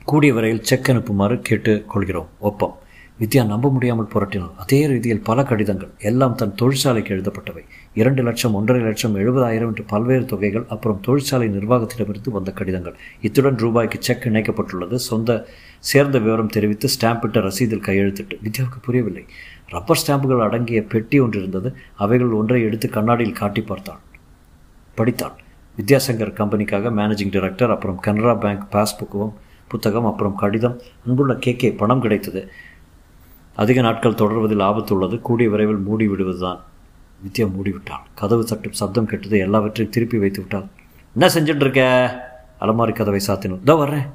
கூடிய 0.06 0.34
வரையில் 0.34 0.64
செக் 0.64 0.90
அனுப்புமாறு 0.90 1.42
கேட்டுக்கொள்கிறோம். 1.50 2.26
ஒப்பம். 2.40 2.78
வித்யா 3.20 3.46
நம்ப 3.46 3.72
முடியாமல் 3.72 4.08
புரட்டினாள் 4.14 4.56
அதே 4.58 4.88
ரீதியில் 4.88 5.22
பல 5.22 5.44
கடிதங்கள். 5.44 5.90
எல்லாம் 6.00 6.36
தன் 6.36 6.56
தொழிற்சாலைக்கு 6.56 7.16
எழுதப்பட்டவை. 7.16 7.64
இரண்டு 7.94 8.24
லட்சம் 8.24 8.54
ஒன்றரை 8.54 8.84
லட்சம் 8.84 9.16
எழுபதாயிரம் 9.16 9.68
என்று 9.68 9.84
பல்வேறு 9.84 10.26
தொகைகள் 10.26 10.66
அப்புறம் 10.70 11.00
தொழிற்சாலை 11.02 11.48
நிர்வாகத்திடமிருந்து 11.48 12.30
வந்த 12.30 12.52
கடிதங்கள். 12.52 12.96
இத்துடன் 13.22 13.58
ரூபாய்க்கு 13.58 13.98
செக் 14.02 14.26
இணைக்கப்பட்டுள்ளது. 14.26 14.96
சொந்த 14.96 15.48
சேர்ந்த 15.80 16.20
விவரம் 16.20 16.48
தெரிவித்து 16.48 16.88
ஸ்டாம்பிட்ட 16.88 17.40
ரசீதில் 17.40 17.86
கையெழுத்திட்டு. 17.86 18.38
வித்யாவுக்கு 18.44 18.80
புரியவில்லை. 18.82 19.26
ரப்பர் 19.70 20.04
ஸ்டாம்புகள் 20.08 20.42
அடங்கிய 20.42 20.84
பெட்டி 20.84 21.20
ஒன்று 21.20 21.40
இருந்தது. 21.40 21.76
அவைகள் 21.96 22.28
ஒன்றை 22.28 22.64
எடுத்து 22.64 22.90
கண்ணாடியில் 22.90 23.34
காட்டி 23.34 23.62
பார்த்தாள் 23.62 23.98
படித்தாள் 24.96 25.36
வித்யாசங்கர் 25.78 26.38
கம்பெனிக்காக 26.40 26.92
மேனேஜிங் 27.00 27.34
டைரக்டர் 27.36 27.72
அப்புறம் 27.72 28.00
கனரா 28.06 28.34
பேங்க் 28.40 28.66
பாஸ்புக்கும் 28.72 29.34
புத்தகம் 29.68 30.06
அப்புறம் 30.06 30.36
கடிதம் 30.36 30.78
அன்புள்ள 31.06 31.34
கேக்கே 31.46 31.70
பணம் 31.78 32.02
கிடைத்தது. 32.02 32.42
அதிக 33.56 33.82
நாட்கள் 33.82 34.20
தொடர்வதில் 34.22 34.64
ஆபத்து 34.64 34.94
உள்ளது 34.96 35.22
கூடிய 35.22 35.50
விரைவில் 35.50 35.82
மூடி 35.88 36.08
விடுவதுதான். 36.08 36.60
வித்யா 37.24 37.46
மூடிவிட்டாள் 37.56 38.06
கதவு 38.16 38.44
தட்டும் 38.46 38.78
சப்தம் 38.80 39.06
கெட்டது. 39.06 39.38
எல்லாவற்றையும் 39.40 39.94
திருப்பி 39.94 40.18
வைத்து 40.18 40.40
விட்டாள். 40.42 40.68
என்ன 41.16 41.28
செஞ்சுட்டு 41.36 41.66
இருக்க 41.66 41.82
அலமாரி 42.60 42.94
கதவை 42.94 43.22
சாத்தினோம். 43.28 43.62
இதோ 43.62 43.76
வர்றேன். 43.76 44.08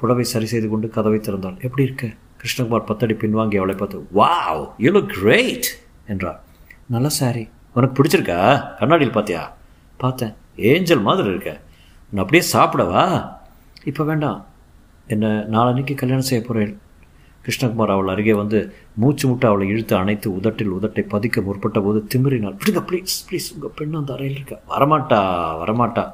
புடவை 0.00 0.24
சரி 0.24 0.46
செய்து 0.46 0.68
கொண்டு 0.68 0.88
கதவை 0.88 1.18
திறந்தாள். 1.18 1.56
எப்படி 1.60 1.82
இருக்க? 1.82 2.06
கிருஷ்ணகுமார் 2.40 2.88
பத்தடி 2.90 3.14
பின்வாங்கி 3.14 3.56
அவளை 3.56 3.74
பார்த்து 3.74 4.06
வாவ் 4.14 4.62
யூ 4.78 4.90
லுக் 4.92 5.12
கிரேட் 5.18 5.68
என்றார் 6.06 6.38
நல்ல 6.86 7.08
சாரி 7.08 7.48
உனக்கு 7.74 7.96
பிடிச்சிருக்கா? 7.98 8.38
கண்ணாடியில் 8.78 9.14
பார்த்தியா? 9.14 9.42
பார்த்தேன். 10.04 10.34
ஏஞ்சல் 10.56 11.06
மாதிரி 11.08 11.28
இருக்க. 11.28 11.50
உன்னை 12.10 12.20
அப்படியே 12.24 12.42
சாப்பிடவா? 12.52 13.02
இப்போ 13.84 14.04
வேண்டாம். 14.04 14.40
என்னை 15.06 15.28
நாளன்னைக்கு 15.28 15.94
கல்யாணம் 15.94 16.28
செய்ய 16.30 16.40
போகிறேன் 16.44 16.72
கிருஷ்ணகுமார் 17.44 17.92
அவள் 17.94 18.12
அருகே 18.14 18.34
வந்து 18.34 18.58
மூச்சு 18.94 19.28
முட்டை 19.28 19.50
அவளை 19.50 19.68
இழுத்து 19.68 19.94
அணைத்து 19.96 20.34
உதட்டில் 20.34 20.72
உதட்டை 20.72 21.02
பதிக்க 21.12 21.42
முற்பட்ட 21.42 21.80
போது 21.80 21.98
திமிரினாள் 22.14 22.56
விடுங்க 22.60 22.82
ப்ளீஸ் 22.90 23.14
ப்ளீஸ் 23.28 23.48
உங்கள் 23.54 23.76
பெண் 23.76 23.94
அந்த 23.94 24.12
அறையில் 24.12 24.36
இருக்க? 24.36 24.54
வரமாட்டா 24.68 25.20
வரமாட்டா. 25.62 26.04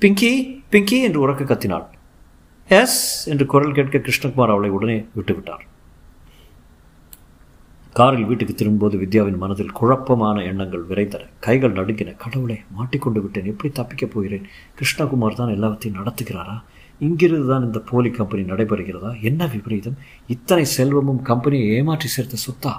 பிங்கி 0.00 0.32
பிங்கி 0.70 0.98
என்று 1.02 1.20
உறக்க 1.22 1.46
கத்தினாள். 1.52 1.86
எஸ் 2.68 3.28
என்று 3.28 3.46
குரல் 3.46 3.76
கேட்க 3.78 3.98
கிருஷ்ணகுமார் 3.98 4.54
அவளை 4.54 4.70
உடனே 4.70 5.06
விட்டுவிட்டார். 5.16 5.64
காரில் 7.92 8.24
வீட்டுக்கு 8.24 8.54
திரும்பும்போது 8.54 8.98
வித்யாவின் 8.98 9.36
மனதில் 9.36 9.72
குழப்பமான 9.72 10.42
எண்ணங்கள் 10.42 10.84
விரைந்தன. 10.88 11.20
கைகள் 11.40 11.72
நடுங்கின. 11.72 12.16
கடவுளை 12.16 12.60
மாட்டிக்கொண்டு 12.70 13.22
விட்டேன். 13.22 13.44
எப்படி 13.44 13.72
தப்பிக்கப் 13.72 14.10
போகிறேன்? 14.10 14.46
கிருஷ்ணகுமார் 14.74 15.34
தான் 15.34 15.48
எல்லாத்தையும் 15.48 15.98
நடத்துகிறாரா? 16.02 16.62
இங்கிருந்து 16.98 17.48
தான் 17.48 17.64
இந்த 17.64 17.78
போலி 17.78 18.10
கம்பெனி 18.10 18.50
நடைபெறுகிறதா? 18.50 19.22
என்ன 19.22 19.46
விபரீதம்? 19.46 19.98
இத்தனை 20.26 20.64
செல்வமும் 20.64 21.22
கம்பெனியை 21.22 21.68
ஏமாற்றி 21.68 22.08
சேர்த்த 22.08 22.36
சொத்தா? 22.36 22.72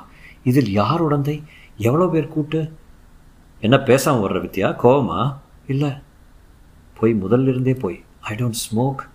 இதில் 0.44 0.72
யார் 0.72 1.04
உடந்தை? 1.04 1.44
எவ்வளோ 1.78 2.08
பேர் 2.08 2.28
கூட்டு? 2.28 2.72
என்ன 3.62 3.80
பேசாமல் 3.80 4.30
வர்ற 4.30 4.46
வித்யா? 4.46 4.76
கோவமா? 4.84 5.38
இல்லை. 5.68 5.92
போய் 6.98 7.16
முதல்ல 7.16 7.48
இருந்தே 7.48 7.74
போய். 7.74 8.04
I 8.20 8.36
don't 8.36 8.62
smoke 8.70 9.10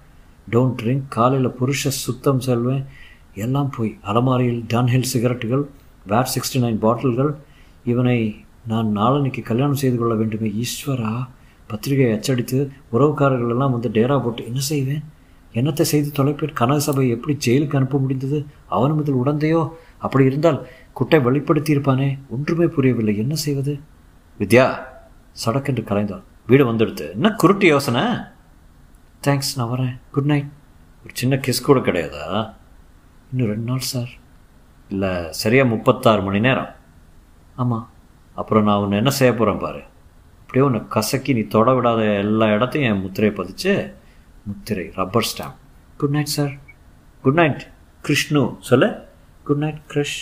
don't 0.51 0.75
drink 0.83 1.09
காலையில் 1.09 1.55
புருஷ 1.61 1.89
சுத்தம் 1.89 2.41
செல்வேன். 2.41 2.85
எல்லாம் 3.35 3.73
போய். 3.77 3.99
அலமாரியில் 4.03 4.65
டான்ஹில் 4.69 5.05
சிகரெட்டுகள் 5.13 5.65
வேர் 6.11 6.33
சிக்ஸ்டி 6.35 6.59
நைன் 6.65 6.83
பாட்டில்கள் 6.85 7.33
இவனை 7.85 8.19
நான் 8.67 8.97
நாளன்னைக்கு 8.97 9.43
கல்யாணம் 9.43 9.81
செய்து 9.83 9.97
கொள்ள 9.99 10.15
வேண்டுமே. 10.15 10.49
ஈஸ்வரா 10.63 11.13
பத்திரிகையை 11.67 12.15
அச்சடித்து 12.17 12.59
உறவுக்காரர்கள் 12.93 13.55
எல்லாம் 13.55 13.75
வந்து 13.75 13.89
டேரா 13.89 14.17
போட்டு 14.25 14.43
என்ன 14.47 14.61
செய்வேன்? 14.61 15.03
என்னத்தை 15.53 15.85
செய்து 15.93 16.09
தொலைப்பேன்? 16.17 16.53
கனக 16.53 17.05
எப்படி 17.17 17.35
ஜெயிலுக்கு 17.47 17.77
அனுப்ப 17.77 17.99
முடிந்தது? 17.99 18.39
அவனும் 18.69 19.01
இதில் 19.01 19.21
உடந்தையோ? 19.23 19.63
அப்படி 19.99 20.25
இருந்தால் 20.25 20.59
குட்டை 20.93 21.19
வெளிப்படுத்தியிருப்பானே. 21.19 22.19
ஒன்றுமே 22.29 22.67
புரியவில்லை. 22.67 23.15
என்ன 23.17 23.35
செய்வது? 23.35 23.73
வித்யா 24.39 24.67
சடக்கென்று 25.45 25.83
கலைந்தாள் 25.91 26.25
வீடு 26.47 26.65
வந்துடுத்து. 26.73 27.11
என்ன 27.13 27.31
குருட்டு 27.31 27.67
யோசனை? 27.67 28.03
தேங்க்ஸ் 29.25 29.57
நான் 29.57 29.73
வரேன். 29.73 29.97
குட் 30.11 30.31
நைட் 30.33 30.51
ஒரு 31.05 31.13
சின்ன 31.13 31.37
கிஸ் 31.37 31.67
கூட 31.69 31.79
கிடையாதா? 31.81 32.27
இன்னும் 33.31 33.51
ரெண்டு 33.53 33.67
நாள் 33.71 33.89
சார் 33.93 34.11
இல்லை 34.89 35.13
சரியாக 35.31 35.69
முப்பத்தாறு 35.69 36.23
மணி 36.23 36.41
நேரம். 36.41 36.69
ஆமாம் 37.55 37.91
அப்புறம் 38.35 38.65
நான் 38.65 38.79
உன்னை 38.79 38.97
என்ன 38.97 39.11
செய்ய 39.11 39.35
போகிறேன் 39.35 39.61
பாரு. 39.61 39.83
அப்படியே 40.41 40.65
உன்னை 40.65 40.81
கசக்கி 40.89 41.35
நீ 41.35 41.41
தொட 41.41 41.73
விடாத 41.73 42.19
எல்லா 42.19 42.47
இடத்தையும் 42.47 42.95
என் 42.95 43.01
முத்திரையை 43.01 43.37
பதிச்சு 43.39 43.93
முத்திரை 44.45 44.91
rubber 44.95 45.29
stamp 45.33 45.59
good 45.97 46.11
night 46.11 46.35
sir 46.37 46.53
good 47.23 47.35
night 47.35 47.67
Krishnu 48.03 48.57
சொல்ல. 48.61 49.09
குட் 49.45 49.57
நைட் 49.57 49.81
கிருஷ் 49.89 50.19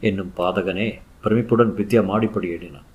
என்னும் 0.00 0.32
பாதகனே 0.36 1.00
பிரமிப்புடன் 1.22 1.74
வித்யா 1.76 2.04
மாடிப்படி 2.04 2.48
ஏறினான். 2.54 2.88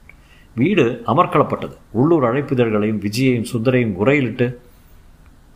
வீடு 0.56 1.04
அமர்க்களப்பட்டது. 1.08 1.76
உள்ளூர் 1.92 2.24
அழைப்பிதழ்களையும் 2.24 3.02
விஜயையும் 3.06 3.46
சுந்தரையும் 3.52 3.94
உரையிலிட்டு 3.94 4.62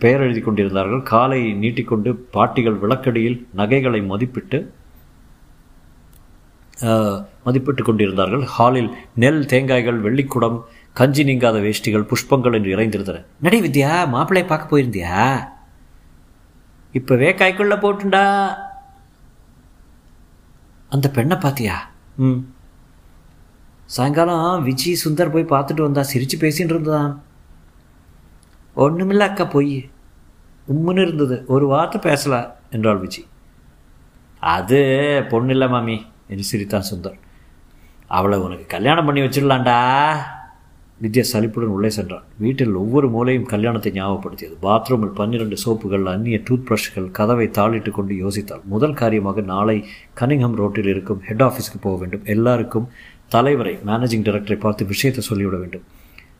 பெயர் 0.03 0.21
எழுதி 0.21 0.41
கொண்டிருந்தார்கள் 0.41 1.01
காலை 1.03 1.41
நீட்டிக்கொண்டு 1.53 2.09
பாட்டிகள் 2.31 2.79
விளக்கடியில் 2.83 3.37
நகைகளை 3.53 4.01
மதிப்பிட்டு 4.11 4.59
மதிப்பிட்டு 7.45 7.81
கொண்டிருந்தார்கள். 7.83 8.43
ஹாலில் 8.45 8.89
நெல் 9.15 9.43
தேங்காய்கள் 9.45 9.99
வெள்ளிக்குடம் 10.01 10.57
கஞ்சி 10.95 11.23
நீங்காத 11.23 11.57
வேஷ்டிகள் 11.59 12.07
புஷ்பங்கள் 12.09 12.55
என்று 12.57 12.69
இறைந்திருந்தன. 12.75 13.19
நடி 13.39 13.59
வித்யா 13.61 13.91
மாப்பிள்ளையை 14.13 14.47
பார்க்க 14.47 14.71
போயிருந்தியா? 14.71 15.19
இப்போவே 16.93 17.29
கைக்குள்ள 17.35 17.75
போட்டுண்டா? 17.79 18.23
அந்த 20.91 21.07
பெண்ணை 21.09 21.37
பார்த்தியா 21.37 21.75
ம். 22.17 22.41
சாயங்காலம் 23.89 24.63
விஜய் 24.63 25.01
சுந்தர் 25.03 25.31
போய் 25.31 25.51
பார்த்துட்டு 25.53 25.81
வந்தா 25.81 26.03
சிரித்து 26.03 26.37
பேசின்னு 26.37 26.73
இருந்தான் 26.75 27.11
ஒன்றுமில்ல 28.75 29.27
அக்கா 29.29 29.45
பொய். 29.45 29.73
உம்முன்னு 30.71 31.01
இருந்தது. 31.01 31.45
ஒரு 31.47 31.67
வார்த்தை 31.67 31.99
பேசல 32.07 32.35
என்றாள் 32.71 33.01
விஜி. 33.03 33.23
அது 34.41 34.79
பொண்ணு 35.31 35.51
இல்லை 35.51 35.67
மாமி 35.69 35.97
என்று 36.27 36.43
சிரித்தான் 36.43 36.89
சுந்தர். 36.91 37.17
அவளை 38.07 38.39
உனக்கு 38.39 38.65
கல்யாணம் 38.65 39.05
பண்ணி 39.05 39.21
வச்சிடலாண்டா 39.21 39.77
வித்யா 41.03 41.21
சலிப்புடன் 41.21 41.73
உள்ளே 41.75 41.89
சென்றான். 41.89 42.23
வீட்டில் 42.37 42.73
ஒவ்வொரு 42.73 43.09
மூலையும் 43.09 43.45
கல்யாணத்தை 43.45 43.91
ஞாபகப்படுத்தியது. 43.91 44.55
பாத்ரூமில் 44.61 45.13
பன்னிரண்டு 45.13 45.57
சோப்புகள் 45.65 46.05
அந்நிய 46.11 46.39
டூத் 46.49 46.65
ப்ரஷ்கள் 46.67 47.11
கதவை 47.11 47.47
தாளிட்டு 47.57 47.91
கொண்டு 47.91 48.13
யோசித்தாள். 48.23 48.63
முதல் 48.63 48.93
காரியமாக 48.93 49.41
நாளை 49.41 49.85
கனிங்ஹம் 50.19 50.55
ரோட்டில் 50.55 50.85
இருக்கும் 50.85 51.21
ஹெட் 51.21 51.43
ஆஃபீஸ்க்கு 51.43 51.81
போக 51.81 51.97
வேண்டும். 51.97 52.23
எல்லாருக்கும் 52.25 52.87
தலைவரை 53.27 53.79
மேனேஜிங் 53.85 54.25
டைரக்டரை 54.27 54.57
பார்த்து 54.57 54.85
விஷயத்தை 54.85 55.23
சொல்லிவிட 55.29 55.57
வேண்டும். 55.57 55.85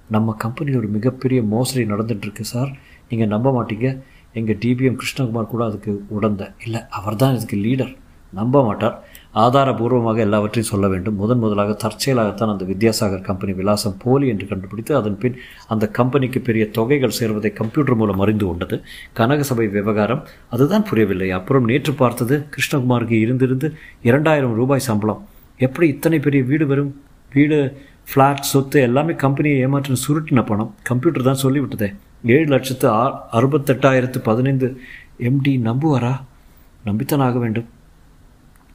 நம்ம 0.08 0.36
கம்பெனியில் 0.38 0.80
ஒரு 0.80 0.88
மிகப்பெரிய 0.88 1.44
மோசடி 1.44 1.84
நடந்துகிட்ருக்கு 1.94 2.42
சார் 2.42 2.72
நீங்கள் 3.10 3.28
நம்ப 3.28 3.52
மாட்டீங்க. 3.58 4.02
எங்கள் 4.34 4.60
டிபிஎம் 4.63 5.00
கிருஷ்ணகுமார் 5.02 5.52
கூட 5.54 5.65
அதுக்கு 5.65 5.91
உடந்த. 6.08 6.54
இல்லை 6.65 6.82
அவர் 6.89 7.15
தான் 7.15 7.36
இதுக்கு 7.36 7.58
லீடர் 7.65 7.93
நம்ப 8.39 8.63
மாட்டார். 8.65 8.96
ஆதாரபூர்வமாக 9.36 10.17
எல்லாவற்றையும் 10.17 10.72
சொல்ல 10.72 10.88
வேண்டும். 10.88 11.15
முதன் 11.15 11.41
முதலாக 11.43 11.76
தற்செயலாகத்தான் 11.84 12.52
அந்த 12.54 12.63
வித்யாசாகர் 12.69 13.28
கம்பெனி 13.28 13.54
விலாசம் 13.54 13.98
போலி 14.04 14.28
என்று 14.28 14.46
கண்டுபிடித்து 14.48 14.96
அதன் 14.96 15.17
பின் 15.17 15.36
அந்த 15.67 15.88
கம்பெனிக்கு 15.98 16.39
பெரிய 16.41 16.65
தொகைகள் 16.78 17.17
சேர்வதை 17.19 17.54
கம்ப்யூட்டர் 17.54 17.96
மூலம் 17.96 18.19
அறிந்து 18.19 18.46
கொண்டது. 18.46 18.78
கனகசபை 19.19 19.67
விவகாரம் 19.69 20.24
அதுதான் 20.50 20.88
புரியவில்லை. 20.89 21.32
அப்புறம் 21.32 21.65
நேற்று 21.72 21.93
பார்த்தது 21.93 22.38
கிருஷ்ணகுமாருக்கு 22.56 23.17
இருந்திருந்து 23.26 23.69
இரண்டாயிரம் 24.02 24.56
ரூபாய் 24.62 24.88
சம்பளம். 24.89 25.22
எப்படி 25.58 25.88
இத்தனை 25.88 26.19
பெரிய 26.19 26.43
வீடு 26.43 26.67
வரும்? 26.67 26.91
வீடு 27.34 27.60
ஃப்ளாட் 28.10 28.50
சொத்து 28.54 28.82
எல்லாமே 28.82 29.13
கம்பெனியை 29.26 29.60
ஏமாற்றின 29.65 30.02
சுருட்டின 30.08 30.46
பணம். 30.46 30.74
கம்ப்யூட்டர் 30.84 31.30
தான் 31.30 31.43
சொல்லிவிட்டதே. 31.43 31.89
ஏழு 32.26 32.46
லட்சத்து 32.46 32.90
ஆ 32.90 33.30
அறுபத்தெட்டாயிரத்து 33.32 34.18
பதினைந்து 34.18 34.82
எம்டி 35.20 35.54
நம்புவாரா? 35.70 36.22
நம்பித்தான் 36.86 37.24
ஆக 37.28 37.40
வேண்டும். 37.40 37.68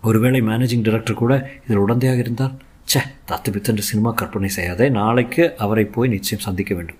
ஒருவேளை 0.03 0.41
மேனேஜிங் 0.41 0.83
டைரக்டர் 0.83 1.15
கூட 1.15 1.51
இதில் 1.65 1.83
உடந்தையாக 1.85 2.17
இருந்தால் 2.17 2.55
ச்சே 2.93 3.01
தத்து 3.27 3.53
பித்தன்று 3.53 3.83
சினிமா 3.83 4.11
கற்பனை 4.11 4.49
செய்யாதே 4.49 4.89
நாளைக்கு 4.89 5.57
அவரை 5.57 5.85
போய் 5.85 6.09
நிச்சயம் 6.09 6.45
சந்திக்க 6.45 6.75
வேண்டும். 6.75 6.97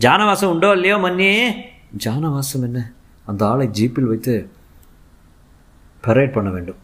ஜானவாசம் 0.00 0.52
உண்டோ 0.54 0.72
இல்லையோ 0.72 0.96
மன்னி? 0.96 1.50
ஜானவாசம் 2.04 2.62
என்ன? 2.62 2.92
அந்த 3.26 3.48
ஆளை 3.48 3.68
ஜீப்பில் 3.68 4.10
வைத்து 4.10 4.50
பெரேட் 6.04 6.32
பண்ண 6.32 6.50
வேண்டும். 6.50 6.76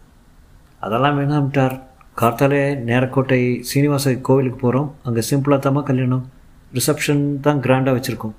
அதெல்லாம் 0.81 1.19
வேணாம்ட்டார். 1.21 1.81
கார்த்தாலே 2.21 2.77
நேரக்கோட்டை 2.77 3.63
சீனிவாச 3.63 4.15
கோவிலுக்கு 4.15 4.59
போகிறோம் 4.59 4.95
அங்கே 5.03 5.23
சிம்பிளாக 5.31 5.61
தாம்மா 5.67 5.83
கல்யாணம்? 5.83 6.31
ரிசப்ஷன் 6.77 7.25
தான் 7.47 7.63
கிராண்டாக 7.65 7.97
வச்சுருக்கோம். 7.97 8.37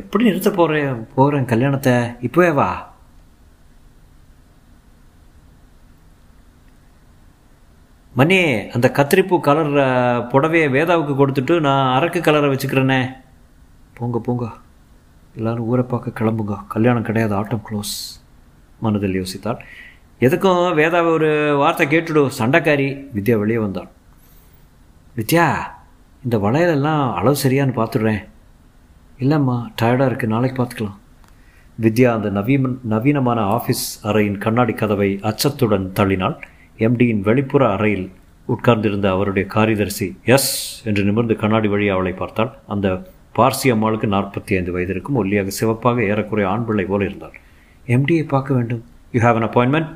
எப்படி 0.00 0.24
நிறுத்த 0.28 0.50
போகிறேன் 0.50 1.00
போகிறேன் 1.16 1.50
கல்யாணத்தை? 1.52 1.94
இப்போவே 2.26 2.50
வா. 2.60 2.70
மணி 8.18 8.38
அந்த 8.76 8.86
கத்திரிப்பூ 8.96 9.36
கலர் 9.48 9.74
புடவையை 10.32 10.68
வேதாவுக்கு 10.76 11.12
கொடுத்துட்டு 11.18 11.54
நான் 11.66 11.90
அரக்கு 11.96 12.20
கலரை 12.20 12.48
வச்சுக்கிறேனே. 12.54 13.00
போங்க 13.98 14.18
போங்க. 14.26 14.46
எல்லோரும் 15.38 15.68
ஊரை 15.70 15.84
பார்க்க 15.92 16.18
கிளம்புங்க. 16.20 16.56
கல்யாணம் 16.74 17.06
கிடையாது. 17.08 17.34
ஆட்டம் 17.40 17.64
க்ளோஸ் 17.68 17.94
மனதில் 18.84 19.18
யோசித்தாள் 19.20 19.60
எதுக்கும் 20.26 20.62
வேதாவை 20.78 21.10
ஒரு 21.16 21.30
வார்த்தை 21.60 21.86
கேட்டுடு. 21.92 22.22
சண்டைக்காரி 22.38 22.88
வித்யா 23.16 23.36
வெளியே 23.42 23.60
வந்தாள் 23.66 23.90
வித்யா 25.18 25.46
இந்த 26.24 26.36
வளையலெல்லாம் 26.44 27.02
அளவு 27.18 27.36
சரியான்னு 27.42 27.74
பார்த்துடுறேன். 27.76 28.22
இல்லைம்மா 29.22 29.54
டயர்டாக 29.80 30.08
இருக்குது 30.10 30.32
நாளைக்கு 30.32 30.56
பார்த்துக்கலாம். 30.58 30.98
வித்யா 31.84 32.08
அந்த 32.16 32.28
நவீன 32.38 32.72
நவீனமான 32.92 33.40
ஆஃபீஸ் 33.56 33.84
அறையின் 34.08 34.40
கண்ணாடி 34.44 34.74
கதவை 34.80 35.08
அச்சத்துடன் 35.30 35.86
தள்ளினாள். 35.98 36.36
எம்டியின் 36.86 37.22
வெளிப்புற 37.28 37.62
அறையில் 37.76 38.06
உட்கார்ந்திருந்த 38.48 39.06
அவருடைய 39.14 39.44
காரியதரிசி 39.54 40.08
எஸ் 40.36 40.52
என்று 40.90 41.04
நிமிர்ந்து 41.08 41.36
கண்ணாடி 41.42 41.68
வழி 41.74 41.88
அவளை 41.94 42.12
பார்த்தாள். 42.20 42.52
அந்த 42.74 42.86
பார்சி 43.38 43.66
அம்மாளுக்கு 43.74 44.06
நாற்பத்தி 44.16 44.52
ஐந்து 44.58 44.74
வயது 44.76 44.94
இருக்கும். 44.94 45.18
ஒல்லியாக 45.22 45.56
சிவப்பாக 45.60 46.04
ஏறக்குறைய 46.10 46.48
ஆண் 46.52 46.66
பிள்ளை 46.68 46.86
போல 46.92 47.04
இருந்தாள். 47.04 47.34
எம்டியை 47.96 48.24
பார்க்க 48.34 48.58
வேண்டும். 48.58 48.82
You 49.14 49.20
have 49.26 49.38
an 49.40 49.48
appointment 49.48 49.90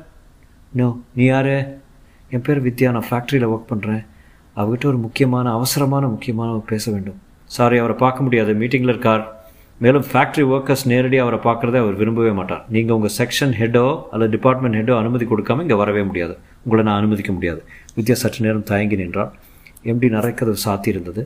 no 0.79 0.87
நீ 1.17 1.25
யார்? 1.25 1.55
என் 2.33 2.45
பேர் 2.49 2.65
வித்யா. 2.67 2.91
நான் 2.97 3.09
ஃபேக்ட்ரியில் 3.11 3.49
ஒர்க் 3.53 3.71
பண்ணுறேன் 3.73 4.03
அவர்கிட்ட 4.59 4.85
ஒரு 4.91 4.99
முக்கியமான 5.05 5.51
அவசரமான 5.57 6.03
முக்கியமான 6.15 6.57
பேச 6.73 6.91
வேண்டும். 6.95 7.17
சாரி 7.55 7.77
அவரை 7.81 7.95
பார்க்க 8.03 8.25
முடியாது. 8.25 8.51
மீட்டிங்கில் 8.61 8.93
இருக்கார். 8.93 9.23
மேலும் 9.83 10.05
ஃபேக்ட்ரி 10.09 10.43
ஒர்க்கர்ஸ் 10.51 10.83
நேரடியாக 10.91 11.23
அவரை 11.25 11.39
பார்க்குறத 11.47 11.79
அவர் 11.83 11.95
விரும்பவே 12.01 12.31
மாட்டார். 12.37 12.61
நீங்கள் 12.75 12.95
உங்கள் 12.97 13.15
செக்ஷன் 13.17 13.55
ஹெட்டோ 13.61 13.85
அல்லது 14.11 14.31
டிபார்ட்மெண்ட் 14.35 14.77
ஹெட்டோ 14.79 14.93
அனுமதி 15.01 15.25
கொடுக்காம 15.31 15.63
இங்கே 15.65 15.77
வரவே 15.81 16.03
முடியாது. 16.09 16.35
உங்களை 16.65 16.83
நான் 16.87 16.99
அனுமதிக்க 17.01 17.31
முடியாது. 17.37 17.61
வித்யா 17.97 18.15
சற்று 18.21 18.45
நேரம் 18.45 18.67
தயங்கி 18.71 18.97
நின்றால் 19.01 19.33
எம்டி 19.93 20.09
நரைக்கதவு 20.15 20.59
சாத்தியிருந்தது 20.65 21.23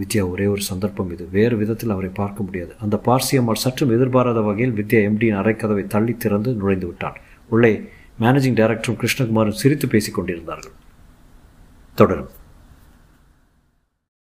வித்யா 0.00 0.22
ஒரே 0.32 0.44
ஒரு 0.52 0.62
சந்தர்ப்பம் 0.68 1.10
இது. 1.14 1.24
வேறு 1.36 1.54
விதத்தில் 1.62 1.94
அவரை 1.94 2.10
பார்க்க 2.20 2.46
முடியாது. 2.48 2.72
அந்த 2.84 2.96
பார்சியம்மாள் 3.08 3.62
சற்றும் 3.64 3.94
எதிர்பாராத 3.96 4.42
வகையில் 4.48 4.76
வித்யா 4.78 5.00
எம்டியின் 5.08 5.40
அரைக்கதவை 5.40 5.86
தள்ளி 5.94 6.14
திறந்து 6.24 6.52
நுழைந்து 6.60 6.86
விட்டான் 6.90 7.18
உள்ளே 7.54 7.72
மேனேஜிங் 8.22 8.56
டைரக்டரும் 8.60 9.00
கிருஷ்ணகுமாரும் 9.02 9.60
சிரித்து 9.62 9.88
பேசிக் 9.94 10.16
கொண்டிருந்தார்கள். 10.18 10.74
தொடரும் 12.01 12.29